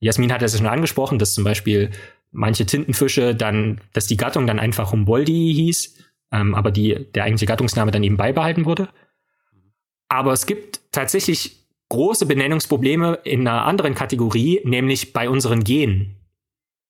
[0.00, 1.90] Jasmin hat das ja schon angesprochen, dass zum Beispiel
[2.30, 5.96] manche Tintenfische dann, dass die Gattung dann einfach Humboldi hieß,
[6.32, 8.88] ähm, aber die, der eigentliche Gattungsname dann eben beibehalten wurde.
[10.08, 16.16] Aber es gibt tatsächlich große Benennungsprobleme in einer anderen Kategorie, nämlich bei unseren Genen.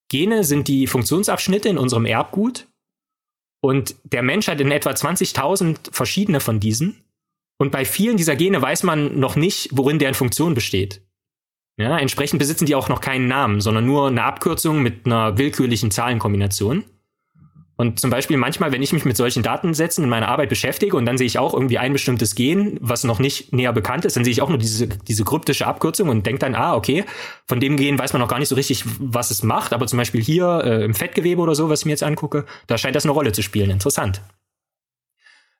[0.09, 2.67] Gene sind die Funktionsabschnitte in unserem Erbgut
[3.61, 7.05] und der Mensch hat in etwa 20.000 verschiedene von diesen.
[7.59, 11.03] Und bei vielen dieser Gene weiß man noch nicht, worin deren Funktion besteht.
[11.77, 15.91] Ja, entsprechend besitzen die auch noch keinen Namen, sondern nur eine Abkürzung mit einer willkürlichen
[15.91, 16.85] Zahlenkombination.
[17.81, 21.07] Und zum Beispiel manchmal, wenn ich mich mit solchen Datensätzen in meiner Arbeit beschäftige und
[21.07, 24.25] dann sehe ich auch irgendwie ein bestimmtes Gen, was noch nicht näher bekannt ist, dann
[24.25, 27.05] sehe ich auch nur diese, diese kryptische Abkürzung und denke dann, ah, okay,
[27.47, 29.97] von dem Gen weiß man noch gar nicht so richtig, was es macht, aber zum
[29.97, 33.05] Beispiel hier äh, im Fettgewebe oder so, was ich mir jetzt angucke, da scheint das
[33.05, 33.71] eine Rolle zu spielen.
[33.71, 34.23] Interessant.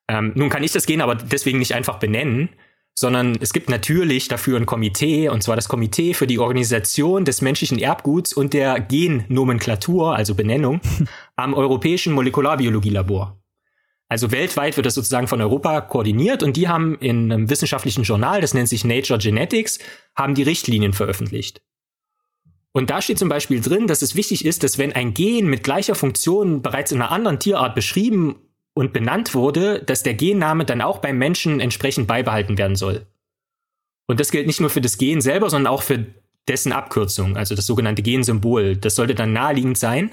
[0.09, 2.49] Ähm, nun kann ich das Gen aber deswegen nicht einfach benennen,
[2.93, 7.41] sondern es gibt natürlich dafür ein Komitee, und zwar das Komitee für die Organisation des
[7.41, 10.81] menschlichen Erbguts und der Gennomenklatur, also Benennung,
[11.35, 13.39] am Europäischen Molekularbiologielabor.
[14.09, 18.41] Also weltweit wird das sozusagen von Europa koordiniert und die haben in einem wissenschaftlichen Journal,
[18.41, 19.77] das nennt sich Nature Genetics,
[20.15, 21.61] haben die Richtlinien veröffentlicht.
[22.71, 25.63] Und da steht zum Beispiel drin, dass es wichtig ist, dass wenn ein Gen mit
[25.63, 28.35] gleicher Funktion bereits in einer anderen Tierart beschrieben
[28.79, 33.05] und benannt wurde, dass der Genname dann auch beim Menschen entsprechend beibehalten werden soll.
[34.07, 36.05] Und das gilt nicht nur für das Gen selber, sondern auch für
[36.47, 38.77] dessen Abkürzung, also das sogenannte Gensymbol.
[38.77, 40.11] Das sollte dann naheliegend sein.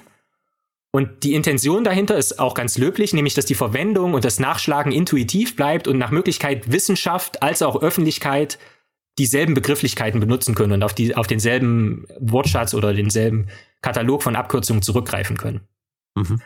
[0.90, 4.90] Und die Intention dahinter ist auch ganz löblich, nämlich dass die Verwendung und das Nachschlagen
[4.90, 8.58] intuitiv bleibt und nach Möglichkeit Wissenschaft als auch Öffentlichkeit
[9.16, 13.46] dieselben Begrifflichkeiten benutzen können und auf, die, auf denselben Wortschatz oder denselben
[13.80, 15.60] Katalog von Abkürzungen zurückgreifen können.
[16.16, 16.40] Mhm.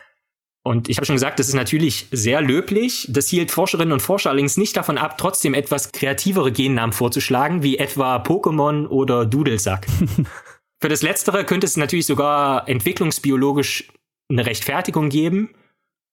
[0.63, 3.07] Und ich habe schon gesagt, das ist natürlich sehr löblich.
[3.09, 7.77] Das hielt Forscherinnen und Forscher allerdings nicht davon ab, trotzdem etwas kreativere Gennamen vorzuschlagen, wie
[7.77, 9.87] etwa Pokémon oder Dudelsack.
[10.81, 13.91] Für das Letztere könnte es natürlich sogar entwicklungsbiologisch
[14.29, 15.49] eine Rechtfertigung geben,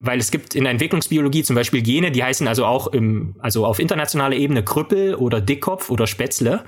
[0.01, 3.67] weil es gibt in der Entwicklungsbiologie zum Beispiel Gene, die heißen also auch im, also
[3.67, 6.65] auf internationaler Ebene Krüppel oder Dickkopf oder Spätzle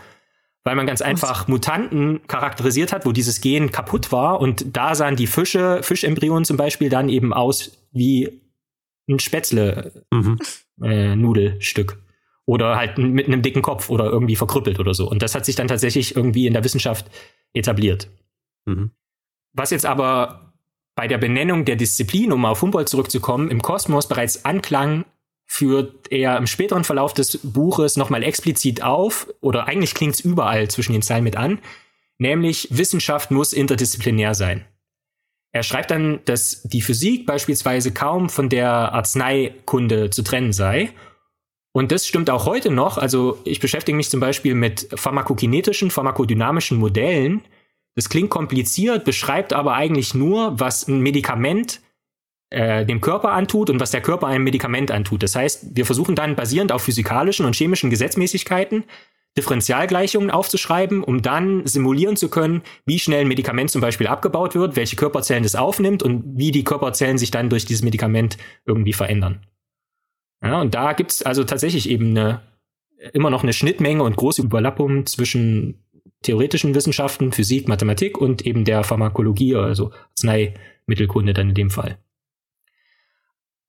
[0.65, 5.17] weil man ganz einfach Mutanten charakterisiert hat, wo dieses Gen kaputt war und da sahen
[5.17, 8.43] die Fische, Fischembryonen zum Beispiel dann eben aus wie
[9.09, 11.93] ein Spätzle-Nudelstück.
[11.93, 11.99] Mhm.
[11.99, 12.03] Äh,
[12.47, 15.09] oder halt mit einem dicken Kopf oder irgendwie verkrüppelt oder so.
[15.09, 17.09] Und das hat sich dann tatsächlich irgendwie in der Wissenschaft
[17.53, 18.09] etabliert.
[18.67, 18.91] Mhm.
[19.53, 20.53] Was jetzt aber
[20.97, 25.05] bei der Benennung der Disziplin, um auf Humboldt zurückzukommen, im Kosmos bereits anklang,
[25.53, 30.69] führt er im späteren Verlauf des Buches nochmal explizit auf, oder eigentlich klingt es überall
[30.69, 31.59] zwischen den Zeilen mit an,
[32.19, 34.65] nämlich Wissenschaft muss interdisziplinär sein.
[35.51, 40.93] Er schreibt dann, dass die Physik beispielsweise kaum von der Arzneikunde zu trennen sei.
[41.73, 42.97] Und das stimmt auch heute noch.
[42.97, 47.43] Also ich beschäftige mich zum Beispiel mit pharmakokinetischen, pharmakodynamischen Modellen.
[47.97, 51.81] Das klingt kompliziert, beschreibt aber eigentlich nur, was ein Medikament
[52.51, 55.23] äh, dem Körper antut und was der Körper einem Medikament antut.
[55.23, 58.85] Das heißt, wir versuchen dann basierend auf physikalischen und chemischen Gesetzmäßigkeiten
[59.39, 64.75] Differentialgleichungen aufzuschreiben, um dann simulieren zu können, wie schnell ein Medikament zum Beispiel abgebaut wird,
[64.75, 69.47] welche Körperzellen das aufnimmt und wie die Körperzellen sich dann durch dieses Medikament irgendwie verändern.
[70.43, 72.43] Ja, und da gibt's also tatsächlich eben eine,
[73.13, 75.85] immer noch eine Schnittmenge und große Überlappung zwischen
[76.23, 81.99] theoretischen Wissenschaften, Physik, Mathematik und eben der Pharmakologie, also Arzneimittelkunde dann in dem Fall.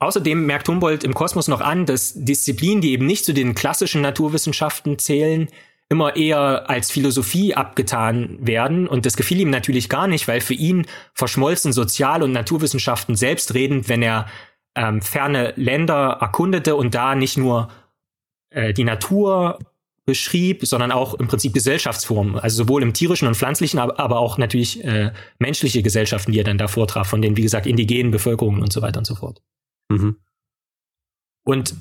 [0.01, 4.01] Außerdem merkt Humboldt im Kosmos noch an, dass Disziplinen, die eben nicht zu den klassischen
[4.01, 5.47] Naturwissenschaften zählen,
[5.89, 8.87] immer eher als Philosophie abgetan werden.
[8.87, 13.89] Und das gefiel ihm natürlich gar nicht, weil für ihn verschmolzen Sozial- und Naturwissenschaften selbstredend,
[13.89, 14.25] wenn er
[14.75, 17.69] ähm, ferne Länder erkundete und da nicht nur
[18.49, 19.59] äh, die Natur
[20.05, 24.83] beschrieb, sondern auch im Prinzip Gesellschaftsformen, also sowohl im tierischen und pflanzlichen, aber, auch natürlich
[24.83, 28.73] äh, menschliche Gesellschaften, die er dann da vortraf, von den, wie gesagt, indigenen Bevölkerungen und
[28.73, 29.43] so weiter und so fort.
[29.91, 30.17] Mhm.
[31.43, 31.75] Und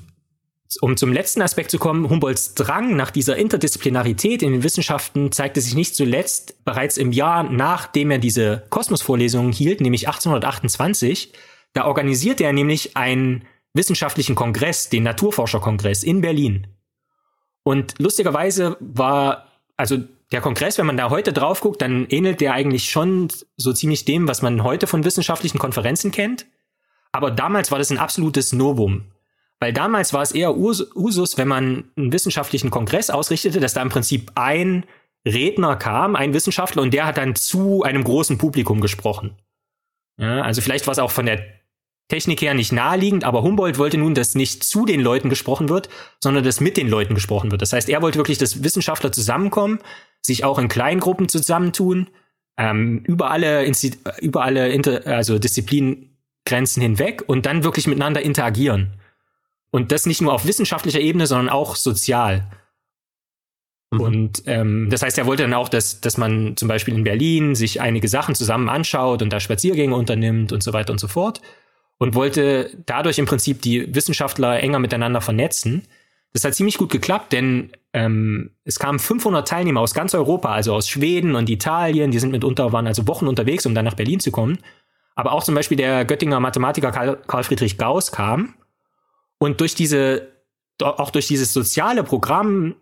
[0.79, 5.59] um zum letzten Aspekt zu kommen, Humboldts Drang nach dieser Interdisziplinarität in den Wissenschaften zeigte
[5.59, 11.33] sich nicht zuletzt bereits im Jahr, nachdem er diese Kosmosvorlesungen hielt, nämlich 1828.
[11.73, 16.67] Da organisierte er nämlich einen wissenschaftlichen Kongress, den Naturforscherkongress in Berlin.
[17.63, 19.47] Und lustigerweise war,
[19.77, 19.97] also
[20.31, 24.05] der Kongress, wenn man da heute drauf guckt, dann ähnelt der eigentlich schon so ziemlich
[24.05, 26.45] dem, was man heute von wissenschaftlichen Konferenzen kennt.
[27.11, 29.05] Aber damals war das ein absolutes Novum.
[29.59, 33.89] Weil damals war es eher Usus, wenn man einen wissenschaftlichen Kongress ausrichtete, dass da im
[33.89, 34.85] Prinzip ein
[35.25, 39.35] Redner kam, ein Wissenschaftler, und der hat dann zu einem großen Publikum gesprochen.
[40.17, 41.43] Ja, also vielleicht war es auch von der
[42.07, 45.89] Technik her nicht naheliegend, aber Humboldt wollte nun, dass nicht zu den Leuten gesprochen wird,
[46.19, 47.61] sondern dass mit den Leuten gesprochen wird.
[47.61, 49.79] Das heißt, er wollte wirklich, dass Wissenschaftler zusammenkommen,
[50.21, 52.09] sich auch in Kleingruppen zusammentun,
[52.57, 55.39] ähm, über alle, Insti über alle Inter also
[56.45, 58.93] Disziplingrenzen hinweg und dann wirklich miteinander interagieren.
[59.71, 62.47] Und das nicht nur auf wissenschaftlicher Ebene, sondern auch sozial.
[63.91, 64.01] Mhm.
[64.01, 67.55] Und ähm, das heißt, er wollte dann auch, dass, dass man zum Beispiel in Berlin
[67.55, 71.41] sich einige Sachen zusammen anschaut und da Spaziergänge unternimmt und so weiter und so fort.
[71.97, 75.83] Und wollte dadurch im Prinzip die Wissenschaftler enger miteinander vernetzen.
[76.33, 80.73] Das hat ziemlich gut geklappt, denn ähm, es kamen 500 Teilnehmer aus ganz Europa, also
[80.73, 82.09] aus Schweden und Italien.
[82.09, 84.57] Die sind mitunter, waren also Wochen unterwegs, um dann nach Berlin zu kommen.
[85.15, 88.55] Aber auch zum Beispiel der Göttinger Mathematiker Karl, Friedrich Gauss kam
[89.39, 90.31] und durch diese,
[90.81, 92.75] auch durch dieses soziale Programm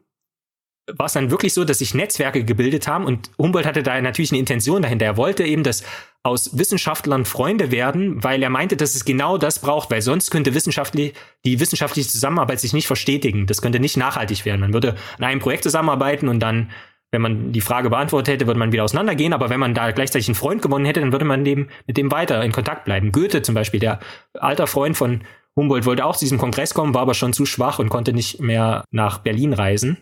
[0.97, 4.31] war es dann wirklich so, dass sich Netzwerke gebildet haben und Humboldt hatte da natürlich
[4.31, 5.05] eine Intention dahinter.
[5.05, 5.83] Er wollte eben, dass
[6.23, 10.53] aus Wissenschaftlern Freunde werden, weil er meinte, dass es genau das braucht, weil sonst könnte
[10.53, 11.13] wissenschaftlich,
[11.45, 13.47] die wissenschaftliche Zusammenarbeit sich nicht verstetigen.
[13.47, 14.61] Das könnte nicht nachhaltig werden.
[14.61, 16.71] Man würde an einem Projekt zusammenarbeiten und dann,
[17.11, 19.33] wenn man die Frage beantwortet hätte, würde man wieder auseinandergehen.
[19.33, 22.11] Aber wenn man da gleichzeitig einen Freund gewonnen hätte, dann würde man dem, mit dem
[22.11, 23.11] weiter in Kontakt bleiben.
[23.11, 23.99] Goethe zum Beispiel, der
[24.33, 25.21] alter Freund von
[25.55, 28.39] Humboldt wollte auch zu diesem Kongress kommen, war aber schon zu schwach und konnte nicht
[28.39, 29.97] mehr nach Berlin reisen.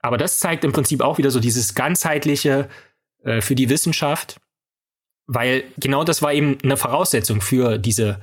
[0.00, 2.68] Aber das zeigt im Prinzip auch wieder so dieses ganzheitliche
[3.22, 4.40] äh, für die Wissenschaft,
[5.26, 8.20] weil genau das war eben eine Voraussetzung für diese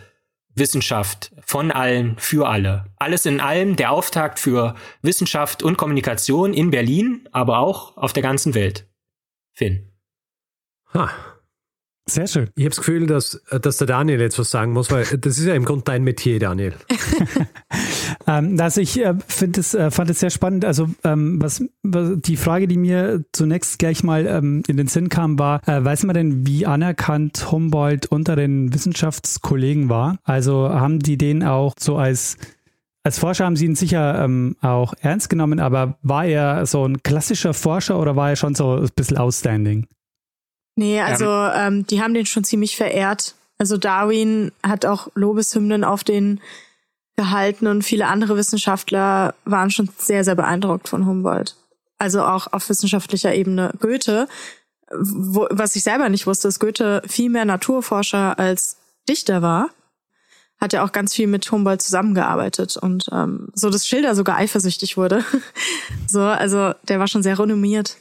[0.55, 2.85] Wissenschaft von allen für alle.
[2.97, 8.23] Alles in allem der Auftakt für Wissenschaft und Kommunikation in Berlin, aber auch auf der
[8.23, 8.87] ganzen Welt.
[9.53, 9.91] Finn.
[10.93, 11.09] Ha,
[12.05, 12.49] sehr schön.
[12.55, 15.45] Ich habe das Gefühl, dass, dass der Daniel jetzt was sagen muss, weil das ist
[15.45, 16.73] ja im Grunde dein Metier, Daniel.
[18.27, 20.65] ähm, also ich äh, finde es, äh, fand es sehr spannend.
[20.65, 25.09] Also ähm, was, was, die Frage, die mir zunächst gleich mal ähm, in den Sinn
[25.09, 30.17] kam, war, äh, weiß man denn, wie anerkannt Humboldt unter den Wissenschaftskollegen war?
[30.23, 32.37] Also haben die den auch so als
[33.05, 37.03] als Forscher haben Sie ihn sicher ähm, auch ernst genommen, aber war er so ein
[37.03, 39.87] klassischer Forscher oder war er schon so ein bisschen outstanding?
[40.77, 43.35] Nee, also ähm, die haben den schon ziemlich verehrt.
[43.57, 46.39] Also Darwin hat auch Lobeshymnen auf den
[47.15, 51.55] gehalten und viele andere Wissenschaftler waren schon sehr, sehr beeindruckt von Humboldt.
[51.97, 53.73] Also auch auf wissenschaftlicher Ebene.
[53.79, 54.27] Goethe,
[54.91, 59.69] wo, was ich selber nicht wusste, ist Goethe viel mehr Naturforscher als Dichter war,
[60.59, 64.97] hat ja auch ganz viel mit Humboldt zusammengearbeitet und ähm, so, dass Schilder sogar eifersüchtig
[64.97, 65.23] wurde.
[66.07, 67.97] so, also der war schon sehr renommiert.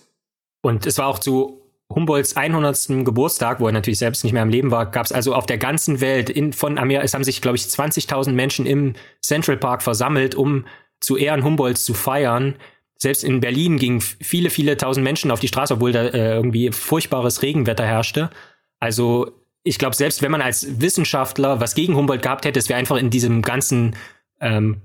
[0.63, 1.62] Und es war auch zu
[1.95, 3.05] Humboldts 100.
[3.05, 5.59] Geburtstag, wo er natürlich selbst nicht mehr am Leben war, gab es also auf der
[5.59, 9.83] ganzen Welt in, von Amerika, es haben sich, glaube ich, 20.000 Menschen im Central Park
[9.83, 10.67] versammelt, um
[11.01, 12.57] zu Ehren Humboldts zu feiern.
[12.97, 16.71] Selbst in Berlin gingen viele, viele tausend Menschen auf die Straße, obwohl da äh, irgendwie
[16.71, 18.31] furchtbares Regenwetter herrschte.
[18.79, 19.33] Also
[19.65, 22.97] ich glaube, selbst wenn man als Wissenschaftler was gegen Humboldt gehabt hätte, es wäre einfach
[22.97, 23.97] in diesem ganzen
[24.41, 24.83] ähm,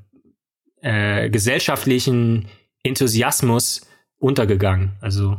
[0.82, 2.48] äh, gesellschaftlichen
[2.84, 3.82] Enthusiasmus
[4.20, 4.94] untergegangen.
[5.02, 5.38] Also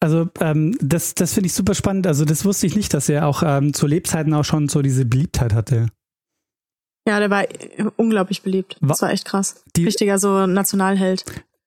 [0.00, 2.06] also ähm, das, das finde ich super spannend.
[2.06, 5.04] Also das wusste ich nicht, dass er auch ähm, zu Lebzeiten auch schon so diese
[5.04, 5.86] Beliebtheit hatte.
[7.08, 7.44] Ja, der war
[7.96, 8.76] unglaublich beliebt.
[8.80, 9.64] Das war echt krass.
[9.76, 11.24] Die, Richtiger so Nationalheld.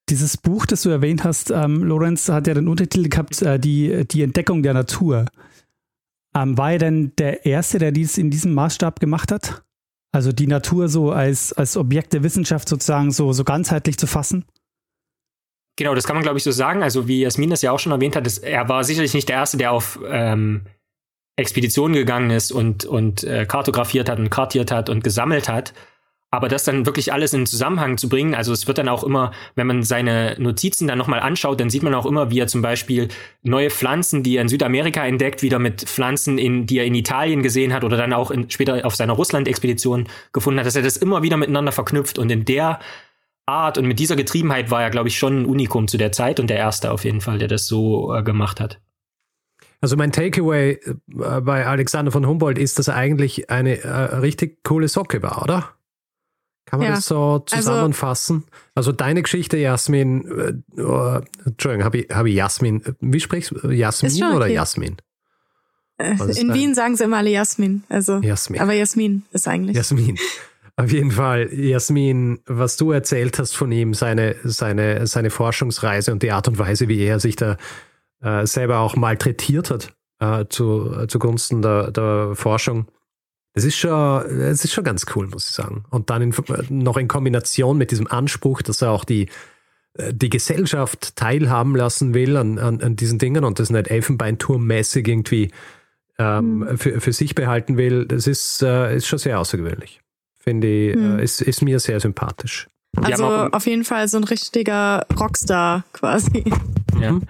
[0.08, 4.06] Dieses Buch, das du erwähnt hast, ähm, Lorenz, hat ja den Untertitel gehabt, äh, die,
[4.06, 5.26] die Entdeckung der Natur.
[6.34, 9.62] Ähm, war er denn der Erste, der dies in diesem Maßstab gemacht hat?
[10.12, 14.44] Also die Natur so als, als Objekt der Wissenschaft sozusagen so, so ganzheitlich zu fassen?
[15.76, 16.82] Genau, das kann man, glaube ich, so sagen.
[16.82, 19.36] Also, wie Jasmin das ja auch schon erwähnt hat, das, er war sicherlich nicht der
[19.36, 20.66] Erste, der auf ähm,
[21.36, 25.72] Expeditionen gegangen ist und, und äh, kartografiert hat und kartiert hat und gesammelt hat.
[26.34, 29.32] Aber das dann wirklich alles in Zusammenhang zu bringen, also es wird dann auch immer,
[29.54, 32.62] wenn man seine Notizen dann nochmal anschaut, dann sieht man auch immer, wie er zum
[32.62, 33.08] Beispiel
[33.42, 37.42] neue Pflanzen, die er in Südamerika entdeckt, wieder mit Pflanzen, in, die er in Italien
[37.42, 40.96] gesehen hat oder dann auch in, später auf seiner Russland-Expedition gefunden hat, dass er das
[40.96, 42.80] immer wieder miteinander verknüpft und in der
[43.46, 46.38] Art und mit dieser Getriebenheit war er, glaube ich, schon ein Unikum zu der Zeit
[46.38, 48.80] und der erste auf jeden Fall, der das so äh, gemacht hat.
[49.80, 54.62] Also mein Takeaway äh, bei Alexander von Humboldt ist, dass er eigentlich eine äh, richtig
[54.62, 55.70] coole Socke war, oder?
[56.66, 56.94] Kann man ja.
[56.94, 58.44] das so also zusammenfassen?
[58.46, 63.50] Also, also, deine Geschichte, Jasmin, äh, oh, Entschuldigung, habe ich, hab ich Jasmin, wie sprichst
[63.50, 63.70] du?
[63.70, 64.54] Jasmin oder okay.
[64.54, 64.96] Jasmin?
[65.98, 66.54] Äh, in?
[66.54, 67.82] Wien sagen sie immer alle Jasmin.
[67.88, 68.60] Also, Jasmin.
[68.60, 69.76] Aber Jasmin ist eigentlich.
[69.76, 70.16] Jasmin.
[70.76, 76.22] Auf jeden Fall, Jasmin, was du erzählt hast von ihm, seine, seine, seine Forschungsreise und
[76.22, 77.56] die Art und Weise, wie er sich da
[78.22, 82.86] äh, selber auch malträtiert hat äh, zu, äh, zugunsten der, der Forschung.
[83.54, 85.84] Das ist schon, das ist schon ganz cool, muss ich sagen.
[85.90, 86.34] Und dann in,
[86.70, 89.28] noch in Kombination mit diesem Anspruch, dass er auch die,
[89.94, 95.06] äh, die Gesellschaft teilhaben lassen will an, an, an diesen Dingen und das nicht Elfenbeinturmmäßig
[95.06, 95.50] irgendwie
[96.18, 96.78] ähm, mhm.
[96.78, 100.01] für, für sich behalten will, das ist, äh, ist schon sehr außergewöhnlich.
[100.42, 102.66] Finde ich, äh, ist, ist mir sehr sympathisch.
[103.00, 106.44] Also auf jeden Fall so ein richtiger Rockstar quasi.
[107.00, 107.12] Ja.
[107.12, 107.22] Mhm.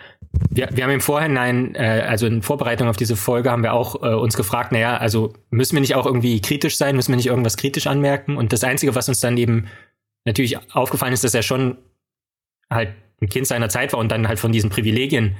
[0.51, 4.03] Wir, wir haben im Vorhinein, äh, also in Vorbereitung auf diese Folge, haben wir auch
[4.03, 7.27] äh, uns gefragt, naja, also müssen wir nicht auch irgendwie kritisch sein, müssen wir nicht
[7.27, 8.37] irgendwas kritisch anmerken?
[8.37, 9.67] Und das Einzige, was uns dann eben
[10.25, 11.77] natürlich aufgefallen ist, dass er schon
[12.71, 15.37] halt ein Kind seiner Zeit war und dann halt von diesen Privilegien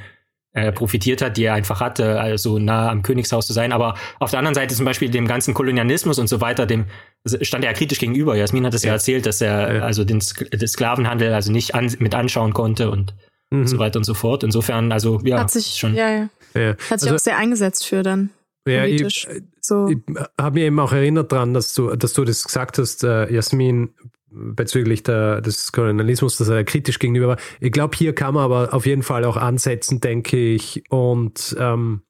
[0.53, 3.73] äh, profitiert hat, die er einfach hatte, also nah am Königshaus zu sein.
[3.73, 6.85] Aber auf der anderen Seite zum Beispiel dem ganzen Kolonialismus und so weiter, dem
[7.27, 8.37] stand er ja kritisch gegenüber.
[8.37, 8.89] Jasmin hat es ja.
[8.89, 8.95] ja.
[8.95, 9.83] erzählt, dass er ja.
[9.83, 10.21] also den,
[10.53, 13.15] den Sklavenhandel also nicht an, mit anschauen konnte und
[13.51, 13.67] mhm.
[13.67, 14.43] so weiter und so fort.
[14.45, 15.95] Insofern, also ja, hat sich schon.
[15.95, 16.29] Ja, ja.
[16.55, 16.71] ja.
[16.91, 18.31] Hat sich also, auch sehr eingesetzt für dann.
[18.67, 19.27] Ja, ich,
[19.61, 19.89] so.
[19.89, 19.99] ich
[20.41, 23.91] habe mir eben auch erinnert daran, dass du, dass du das gesagt hast, äh, Jasmin,
[24.33, 27.37] bezüglich der, des Kolonialismus, dass er kritisch gegenüber war.
[27.61, 32.03] Ich glaube, hier kann man aber auf jeden Fall auch ansetzen, denke ich, und ähm,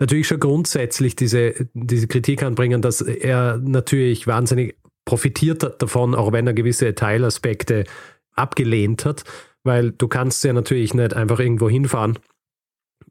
[0.00, 6.32] natürlich schon grundsätzlich diese, diese Kritik anbringen, dass er natürlich wahnsinnig profitiert hat davon, auch
[6.32, 7.84] wenn er gewisse Teilaspekte
[8.32, 9.24] abgelehnt hat,
[9.62, 12.18] weil du kannst ja natürlich nicht einfach irgendwo hinfahren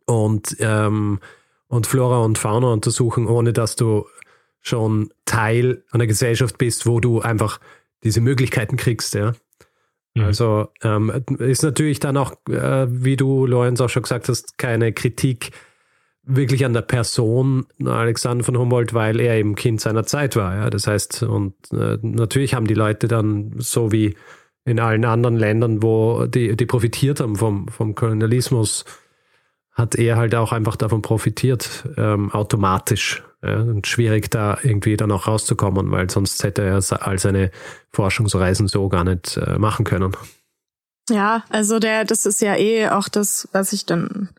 [0.05, 1.19] und, ähm,
[1.67, 4.07] und Flora und Fauna untersuchen, ohne dass du
[4.61, 7.59] schon Teil einer Gesellschaft bist, wo du einfach
[8.03, 9.33] diese Möglichkeiten kriegst, ja.
[10.15, 10.23] Mhm.
[10.23, 14.91] Also ähm, ist natürlich dann auch, äh, wie du, Lorenz, auch schon gesagt hast, keine
[14.91, 15.51] Kritik
[16.29, 20.55] wirklich an der Person Alexander von Humboldt, weil er eben Kind seiner Zeit war.
[20.55, 20.69] Ja?
[20.69, 24.15] Das heißt, und äh, natürlich haben die Leute dann so wie
[24.65, 28.85] in allen anderen Ländern, wo die, die profitiert haben vom, vom Kolonialismus,
[29.71, 33.23] hat er halt auch einfach davon profitiert, ähm, automatisch.
[33.41, 37.51] Ja, und schwierig da irgendwie dann auch rauszukommen, weil sonst hätte er all seine
[37.89, 40.11] Forschungsreisen so gar nicht äh, machen können.
[41.09, 44.29] Ja, also der, das ist ja eh auch das, was ich dann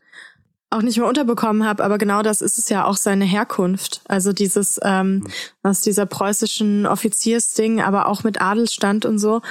[0.71, 4.01] auch nicht mehr unterbekommen habe, aber genau das ist es ja auch seine Herkunft.
[4.07, 5.27] Also dieses ähm,
[5.63, 9.41] aus dieser preußischen Offiziersding, aber auch mit Adelsstand und so.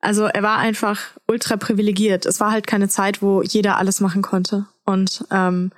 [0.00, 2.26] Also er war einfach ultra privilegiert.
[2.26, 4.66] Es war halt keine Zeit, wo jeder alles machen konnte.
[4.84, 5.72] Und ähm,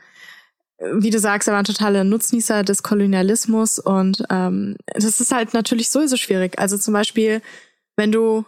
[0.79, 5.53] wie du sagst, er war ein totaler Nutznießer des Kolonialismus und ähm, das ist halt
[5.53, 6.59] natürlich sowieso schwierig.
[6.59, 7.43] Also zum Beispiel,
[7.97, 8.45] wenn du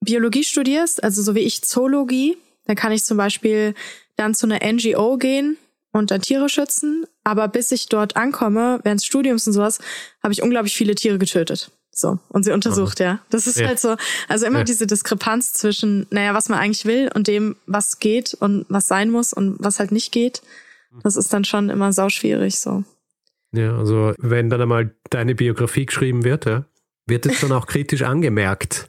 [0.00, 3.74] Biologie studierst, also so wie ich Zoologie, dann kann ich zum Beispiel
[4.16, 5.56] dann zu einer NGO gehen
[5.92, 7.04] und dann Tiere schützen.
[7.24, 9.78] Aber bis ich dort ankomme, während des Studiums und sowas,
[10.22, 11.70] habe ich unglaublich viele Tiere getötet.
[11.94, 13.20] So, und sie untersucht, ja.
[13.28, 13.66] Das ist ja.
[13.66, 14.64] halt so, also immer ja.
[14.64, 19.10] diese Diskrepanz zwischen, naja, was man eigentlich will und dem, was geht und was sein
[19.10, 20.40] muss und was halt nicht geht.
[21.02, 22.84] Das ist dann schon immer sauschwierig so.
[23.52, 26.64] Ja, also wenn dann einmal deine Biografie geschrieben wird, ja,
[27.06, 28.88] wird es dann auch kritisch angemerkt.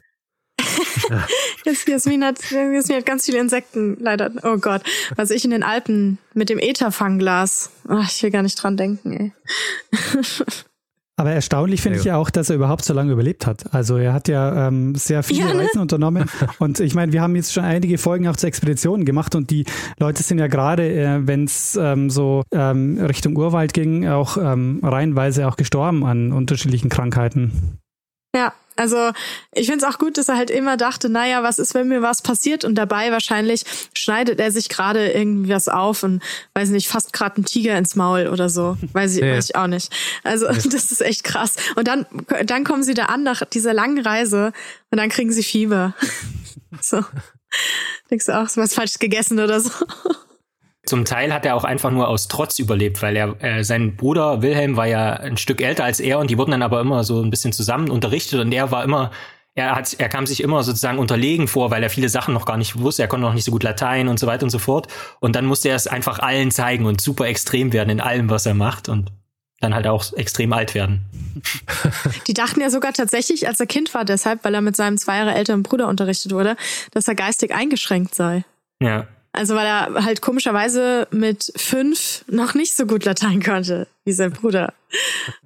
[1.64, 1.72] ja.
[1.86, 4.30] Jasmin, hat, Jasmin hat ganz viele Insekten, leider.
[4.42, 4.82] Oh Gott.
[5.16, 7.70] Was ich in den Alpen mit dem Etherfangglas.
[7.88, 9.32] Oh, ich will gar nicht dran denken, ey.
[11.16, 13.72] Aber erstaunlich finde ich ja auch, dass er überhaupt so lange überlebt hat.
[13.72, 15.60] Also er hat ja ähm, sehr viele ja, ne?
[15.60, 16.28] Reisen unternommen.
[16.58, 19.64] Und ich meine, wir haben jetzt schon einige Folgen auch zu Expeditionen gemacht und die
[20.00, 24.80] Leute sind ja gerade, äh, wenn es ähm, so ähm, Richtung Urwald ging, auch ähm,
[24.82, 27.78] reihenweise auch gestorben an unterschiedlichen Krankheiten.
[28.34, 29.12] Ja, also
[29.52, 32.02] ich finde es auch gut, dass er halt immer dachte, naja, was ist, wenn mir
[32.02, 32.64] was passiert?
[32.64, 33.64] Und dabei wahrscheinlich
[33.94, 36.22] schneidet er sich gerade irgendwie was auf und
[36.54, 38.76] weiß nicht, fast gerade ein Tiger ins Maul oder so.
[38.92, 39.36] Weiß ich, ja.
[39.36, 39.92] weiß ich auch nicht.
[40.24, 40.52] Also ja.
[40.64, 41.54] das ist echt krass.
[41.76, 42.06] Und dann,
[42.44, 44.52] dann kommen sie da an nach dieser langen Reise
[44.90, 45.94] und dann kriegen sie Fieber.
[46.80, 47.04] so.
[48.10, 49.70] Denkst du auch, was falsch gegessen oder so?
[50.86, 54.42] Zum Teil hat er auch einfach nur aus Trotz überlebt, weil er äh, sein Bruder
[54.42, 57.22] Wilhelm war ja ein Stück älter als er und die wurden dann aber immer so
[57.22, 59.10] ein bisschen zusammen unterrichtet und er war immer
[59.56, 62.56] er hat er kam sich immer sozusagen unterlegen vor, weil er viele Sachen noch gar
[62.56, 64.88] nicht wusste, er konnte noch nicht so gut Latein und so weiter und so fort
[65.20, 68.44] und dann musste er es einfach allen zeigen und super extrem werden in allem, was
[68.44, 69.10] er macht und
[69.60, 71.04] dann halt auch extrem alt werden.
[72.26, 75.16] Die dachten ja sogar tatsächlich, als er Kind war, deshalb, weil er mit seinem zwei
[75.16, 76.56] Jahre älteren Bruder unterrichtet wurde,
[76.92, 78.44] dass er geistig eingeschränkt sei.
[78.80, 79.06] Ja.
[79.34, 84.32] Also weil er halt komischerweise mit fünf noch nicht so gut Latein konnte wie sein
[84.32, 84.72] Bruder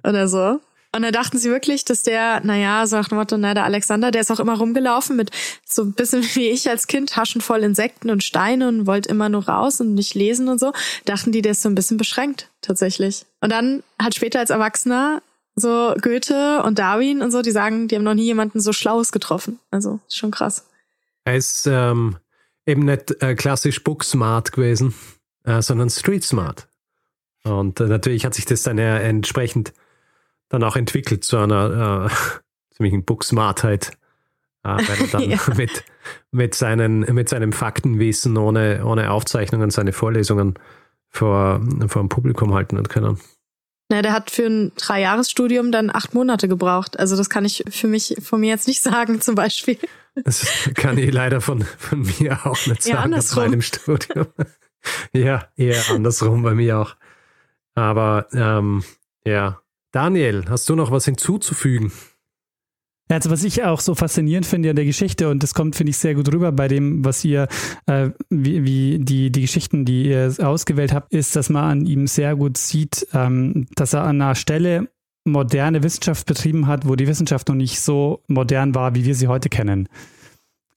[0.03, 0.59] oder so.
[0.91, 4.11] Und dann dachten sie wirklich, dass der, naja, so nach dem Motto, na, der Alexander,
[4.11, 5.31] der ist auch immer rumgelaufen mit
[5.65, 9.27] so ein bisschen wie ich als Kind, Taschen voll Insekten und Steine und wollte immer
[9.27, 10.71] nur raus und nicht lesen und so.
[11.05, 13.25] Dachten die, der ist so ein bisschen beschränkt, tatsächlich.
[13.41, 15.23] Und dann hat später als Erwachsener
[15.55, 19.11] so Goethe und Darwin und so, die sagen, die haben noch nie jemanden so Schlaues
[19.11, 19.59] getroffen.
[19.71, 20.65] Also, ist schon krass.
[21.25, 22.17] Er ist ähm,
[22.69, 24.93] eben nicht äh, klassisch Book Smart gewesen,
[25.43, 26.67] äh, sondern Street Smart.
[27.43, 29.73] Und äh, natürlich hat sich das dann ja entsprechend
[30.49, 32.35] dann auch entwickelt zu einer äh,
[32.75, 33.91] ziemlichen Booksmartheit,
[34.63, 35.39] äh, weil er dann ja.
[35.55, 35.83] mit,
[36.31, 40.55] mit, seinen, mit seinem Faktenwissen ohne, ohne Aufzeichnungen seine Vorlesungen
[41.09, 43.19] vor, vor dem Publikum halten hat können.
[43.91, 46.99] Na, der hat für ein Dreijahresstudium dann acht Monate gebraucht.
[46.99, 49.77] Also das kann ich für mich von mir jetzt nicht sagen, zum Beispiel.
[50.23, 53.43] Das kann ich leider von, von mir auch nicht sagen, ja, andersrum.
[53.45, 54.27] meinem Studium.
[55.13, 56.95] ja, eher andersrum bei mir auch.
[57.75, 58.83] Aber ähm,
[59.25, 59.61] ja,
[59.91, 61.91] Daniel, hast du noch was hinzuzufügen?
[63.11, 65.97] Also was ich auch so faszinierend finde an der Geschichte und das kommt, finde ich,
[65.97, 67.47] sehr gut rüber bei dem, was ihr,
[67.87, 72.05] äh, wie, wie die, die Geschichten, die ihr ausgewählt habt, ist, dass man an ihm
[72.05, 74.89] sehr gut sieht, ähm, dass er an einer Stelle
[75.25, 79.27] moderne Wissenschaft betrieben hat, wo die Wissenschaft noch nicht so modern war, wie wir sie
[79.27, 79.87] heute kennen.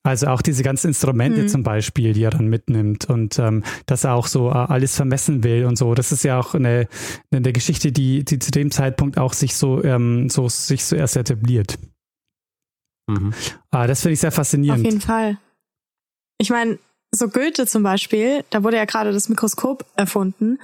[0.05, 1.49] Also auch diese ganzen Instrumente mhm.
[1.49, 5.45] zum Beispiel, die er dann mitnimmt und ähm, dass er auch so äh, alles vermessen
[5.45, 5.95] will und so.
[5.95, 6.89] Das ist ja auch eine,
[7.31, 11.17] eine Geschichte, die, die zu dem Zeitpunkt auch sich so, ähm, so sich so erst
[11.17, 11.79] etabliert.
[13.07, 13.33] Mhm.
[13.71, 14.81] Ah, das finde ich sehr faszinierend.
[14.81, 15.39] Auf jeden Fall.
[16.39, 16.81] Ich meine,
[17.13, 20.59] so Goethe zum Beispiel, da wurde ja gerade das Mikroskop erfunden.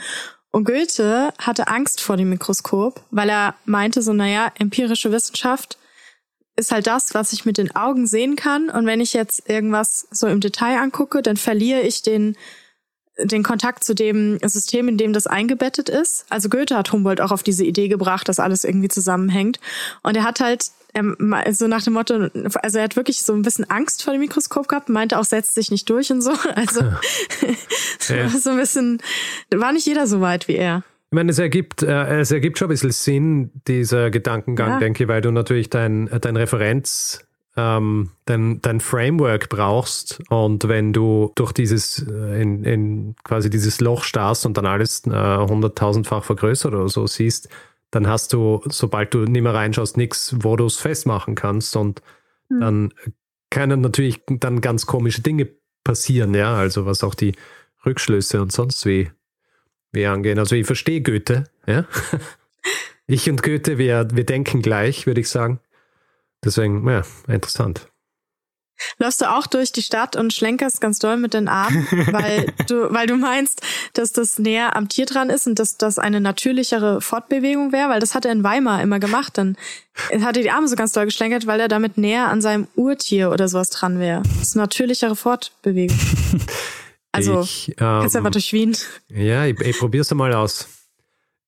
[0.51, 5.79] Und Goethe hatte Angst vor dem Mikroskop, weil er meinte so, naja, empirische Wissenschaft
[6.57, 8.69] ist halt das, was ich mit den Augen sehen kann.
[8.69, 12.37] Und wenn ich jetzt irgendwas so im Detail angucke, dann verliere ich den,
[13.19, 16.27] den Kontakt zu dem System, in dem das eingebettet ist.
[16.31, 19.61] Also Goethe hat Humboldt auch auf diese Idee gebracht, dass alles irgendwie zusammenhängt.
[20.03, 20.71] Und er hat halt
[21.51, 22.28] so nach dem Motto,
[22.62, 25.55] also er hat wirklich so ein bisschen Angst vor dem Mikroskop gehabt, meinte auch, setzt
[25.55, 26.32] sich nicht durch und so.
[26.55, 26.80] Also
[28.09, 28.28] ja.
[28.28, 28.99] so ein bisschen,
[29.55, 30.82] war nicht jeder so weit wie er.
[31.11, 34.78] Ich meine, es ergibt, äh, es ergibt schon ein bisschen Sinn, dieser Gedankengang, ja.
[34.78, 37.26] denke ich, weil du natürlich dein, dein Referenz,
[37.57, 43.80] ähm, dein, dein Framework brauchst und wenn du durch dieses, äh, in, in quasi dieses
[43.80, 47.49] Loch starrst und dann alles äh, hunderttausendfach vergrößert oder so siehst,
[47.91, 52.03] dann hast du, sobald du nicht mehr reinschaust, nichts, wo du es festmachen kannst und
[52.49, 52.61] mhm.
[52.61, 52.95] dann
[53.51, 55.49] können natürlich dann ganz komische Dinge
[55.84, 57.34] passieren, ja, also was auch die
[57.86, 59.11] Rückschlüsse und sonst wie
[59.93, 60.39] wie angehen.
[60.39, 61.84] Also ich verstehe Goethe, ja.
[63.11, 65.61] Ich und Goethe, wir, wir denken gleich, würde ich sagen.
[66.45, 67.91] Deswegen, ja, interessant.
[68.99, 72.93] Läufst du auch durch die Stadt und schlenkerst ganz doll mit den Armen, weil du,
[72.93, 73.62] weil du meinst,
[73.95, 78.01] dass das näher am Tier dran ist und dass das eine natürlichere Fortbewegung wäre, weil
[78.01, 79.39] das hat er in Weimar immer gemacht.
[79.39, 79.57] Dann
[80.20, 83.31] hat er die Arme so ganz doll geschlenkert, weil er damit näher an seinem Urtier
[83.31, 84.22] oder sowas dran wäre.
[84.22, 85.99] Das ist eine natürlichere Fortbewegung.
[87.11, 88.76] Also, ich, ähm, kannst einfach durch Wien.
[89.09, 90.68] Ja, ich, ich probier's mal aus.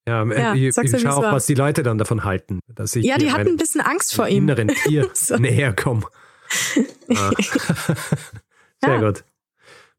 [0.08, 2.60] Ja, ja ich, ich schaue auch, was die Leute dann davon halten.
[2.66, 4.44] Dass ich ja, die hatten ein bisschen Angst vor ihm.
[4.44, 5.36] inneren Tier so.
[5.36, 6.02] näher komme.
[7.14, 7.30] Ah.
[8.82, 9.00] Sehr ja.
[9.00, 9.24] gut.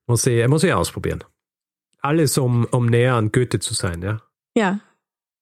[0.08, 1.24] Muss ich, muss ich ausprobieren.
[2.00, 4.22] Alles, um, um näher an Goethe zu sein, ja?
[4.58, 4.82] Ja,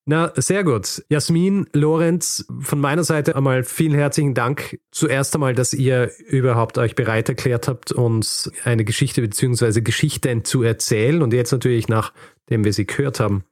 [0.10, 1.04] na, sehr gut.
[1.10, 4.80] Jasmin, Lorenz, von meiner Seite einmal vielen herzlichen Dank.
[4.90, 9.82] Zuerst einmal, dass ihr überhaupt euch bereit erklärt habt, uns eine Geschichte bzw.
[9.82, 11.22] Geschichten zu erzählen.
[11.22, 13.44] Und jetzt natürlich, nachdem wir sie gehört haben,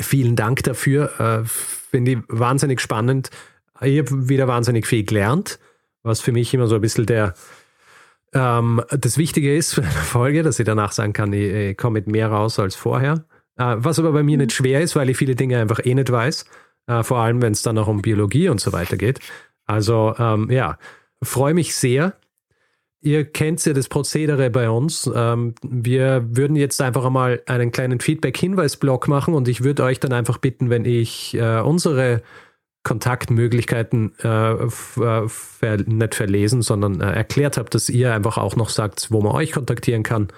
[0.00, 1.18] vielen Dank dafür.
[1.18, 3.30] Äh, Finde ich wahnsinnig spannend.
[3.80, 5.58] Ich habe wieder wahnsinnig viel gelernt,
[6.02, 7.34] was für mich immer so ein bisschen der
[8.34, 11.94] ähm, das Wichtige ist für eine Folge, dass ich danach sagen kann, ich, ich komme
[11.94, 13.24] mit mehr raus als vorher.
[13.56, 16.10] Äh, was aber bei mir nicht schwer ist, weil ich viele Dinge einfach eh nicht
[16.10, 16.46] weiß.
[16.86, 19.20] Äh, vor allem, wenn es dann auch um Biologie und so weiter geht.
[19.66, 20.78] Also ähm, ja,
[21.22, 22.14] freue mich sehr.
[23.00, 25.10] Ihr kennt ja das Prozedere bei uns.
[25.12, 30.12] Ähm, wir würden jetzt einfach einmal einen kleinen Feedback-Hinweis-Block machen und ich würde euch dann
[30.12, 32.22] einfach bitten, wenn ich äh, unsere
[32.84, 35.28] Kontaktmöglichkeiten äh, ver
[35.86, 39.52] nicht verlesen, sondern äh, erklärt habe, dass ihr einfach auch noch sagt, wo man euch
[39.52, 40.28] kontaktieren kann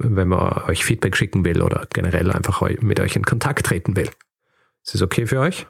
[0.00, 4.08] wenn man euch Feedback schicken will oder generell einfach mit euch in Kontakt treten will.
[4.84, 5.66] Ist das okay für euch?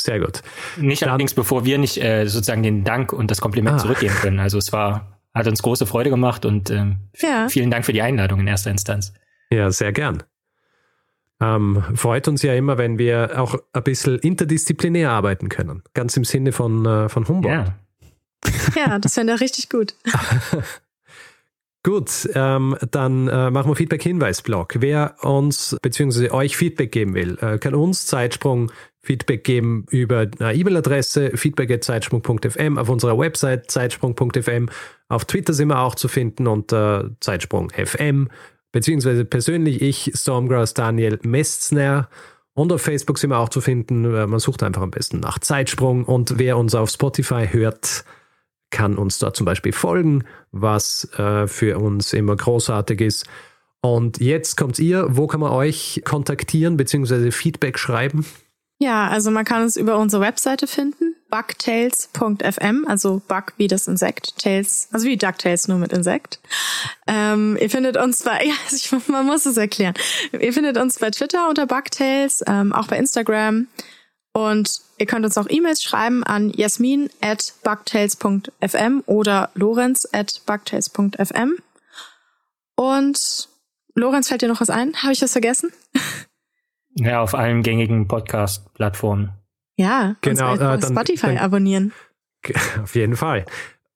[0.00, 0.42] Sehr gut.
[0.76, 3.78] Nicht Dann, allerdings, bevor wir nicht äh, sozusagen den Dank und das Kompliment ah.
[3.78, 4.40] zurückgeben können.
[4.40, 7.48] Also es war, hat uns große Freude gemacht und ähm, ja.
[7.48, 9.14] vielen Dank für die Einladung in erster Instanz.
[9.50, 10.24] Ja, sehr gern.
[11.44, 15.82] Ähm, freut uns ja immer, wenn wir auch ein bisschen interdisziplinär arbeiten können.
[15.92, 17.68] Ganz im Sinne von, äh, von Humboldt.
[17.68, 17.74] Ja.
[18.76, 19.94] Ja, das fände er richtig gut.
[21.84, 24.76] Gut, ähm, dann äh, machen wir Feedback-Hinweis-Blog.
[24.78, 26.30] Wer uns bzw.
[26.30, 28.72] euch Feedback geben will, äh, kann uns Zeitsprung
[29.02, 34.70] Feedback geben über eine E-Mail-Adresse feedback.zeitsprung.fm, auf unserer Website zeitsprung.fm,
[35.10, 38.30] auf Twitter sind wir auch zu finden unter Zeitsprung.fm,
[38.74, 42.08] beziehungsweise persönlich ich, Stormgrass Daniel Mestner.
[42.54, 44.02] Und auf Facebook sind wir auch zu finden.
[44.02, 46.04] Man sucht einfach am besten nach Zeitsprung.
[46.04, 48.04] Und wer uns auf Spotify hört,
[48.70, 53.26] kann uns dort zum Beispiel folgen, was äh, für uns immer großartig ist.
[53.80, 55.06] Und jetzt kommt ihr.
[55.08, 57.30] Wo kann man euch kontaktieren bzw.
[57.30, 58.26] Feedback schreiben?
[58.80, 64.38] Ja, also man kann uns über unsere Webseite finden, bugtails.fm, also Bug wie das Insekt,
[64.38, 66.40] Tails, also wie DuckTales nur mit Insekt.
[67.06, 69.94] Ähm, ihr findet uns bei, ja, ich, man muss es erklären.
[70.32, 73.68] Ihr findet uns bei Twitter unter Bugtails, ähm, auch bei Instagram.
[74.32, 81.54] Und ihr könnt uns auch E-Mails schreiben an jasmin at bugtails.fm oder lorenz at bugtails.fm.
[82.76, 83.48] Und
[83.96, 84.94] Lorenz, fällt dir noch was ein?
[85.02, 85.72] Habe ich das vergessen?
[86.96, 89.32] Ja, auf allen gängigen Podcast-Plattformen.
[89.76, 90.54] Ja, genau.
[90.54, 91.92] Äh, Spotify dann, abonnieren.
[92.82, 93.44] Auf jeden Fall.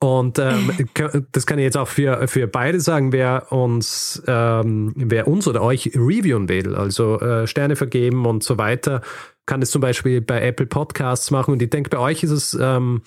[0.01, 0.71] Und ähm,
[1.33, 5.63] das kann ich jetzt auch für, für beide sagen, wer uns, ähm, wer uns oder
[5.63, 9.03] euch reviewen will, also äh, Sterne vergeben und so weiter,
[9.47, 11.53] kann es zum Beispiel bei Apple Podcasts machen.
[11.53, 13.03] Und ich denke, bei euch ist es ähm,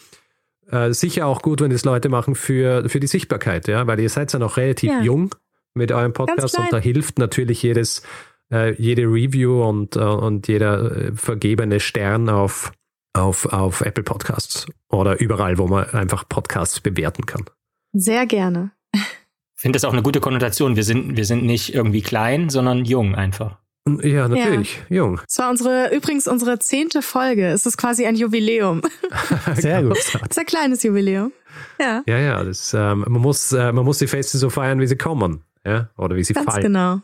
[0.70, 4.10] äh, sicher auch gut, wenn es Leute machen für, für die Sichtbarkeit, ja, weil ihr
[4.10, 5.02] seid ja noch relativ ja.
[5.02, 5.34] jung
[5.74, 8.04] mit eurem Podcast und da hilft natürlich jedes
[8.52, 12.72] äh, jede Review und, äh, und jeder äh, vergebene Stern auf,
[13.14, 17.46] auf, auf Apple Podcasts oder überall, wo man einfach Podcasts bewerten kann.
[17.94, 18.72] Sehr gerne.
[18.94, 20.76] Ich finde das auch eine gute Konnotation.
[20.76, 23.58] Wir sind, wir sind nicht irgendwie klein, sondern jung einfach.
[24.04, 24.98] Ja, natürlich, ja.
[24.98, 25.22] jung.
[25.28, 27.48] Es war unsere, übrigens unsere zehnte Folge.
[27.48, 28.82] Es ist quasi ein Jubiläum.
[29.56, 29.98] Sehr gut.
[29.98, 31.32] Es ist ein kleines Jubiläum.
[31.80, 32.04] Ja.
[32.08, 34.98] Ja, ja, das, ähm, man, muss, äh, man muss die Feste so feiern, wie sie
[34.98, 35.44] kommen.
[35.66, 36.64] Ja, oder wie sie Ganz fallen.
[36.64, 37.02] genau.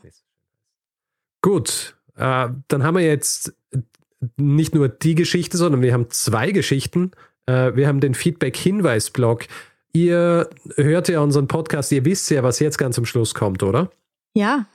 [1.41, 3.53] Gut, äh, dann haben wir jetzt
[4.37, 7.11] nicht nur die Geschichte, sondern wir haben zwei Geschichten.
[7.45, 9.45] Äh, wir haben den Feedback-Hinweis-Blog.
[9.93, 13.91] Ihr hört ja unseren Podcast, ihr wisst ja, was jetzt ganz am Schluss kommt, oder?
[14.35, 14.65] Ja.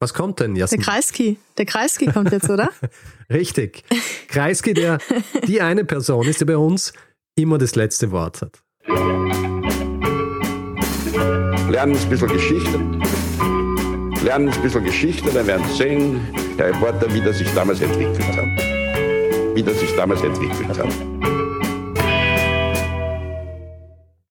[0.00, 0.80] Was kommt denn, Jasmin?
[0.80, 1.38] Der Kreisky.
[1.56, 2.70] Der Kreisky kommt jetzt, oder?
[3.30, 3.84] Richtig.
[4.28, 4.98] Kreisky, der
[5.46, 6.92] die eine Person ist, die bei uns
[7.36, 8.62] immer das letzte Wort hat.
[11.68, 13.23] Lernen ein bisschen Geschichte
[14.24, 16.20] lernen ein bisschen Geschichte, dann werden sehen,
[16.58, 19.54] der Reporter, wie das sich damals entwickelt hat.
[19.54, 21.43] Wie das sich damals entwickelt hat.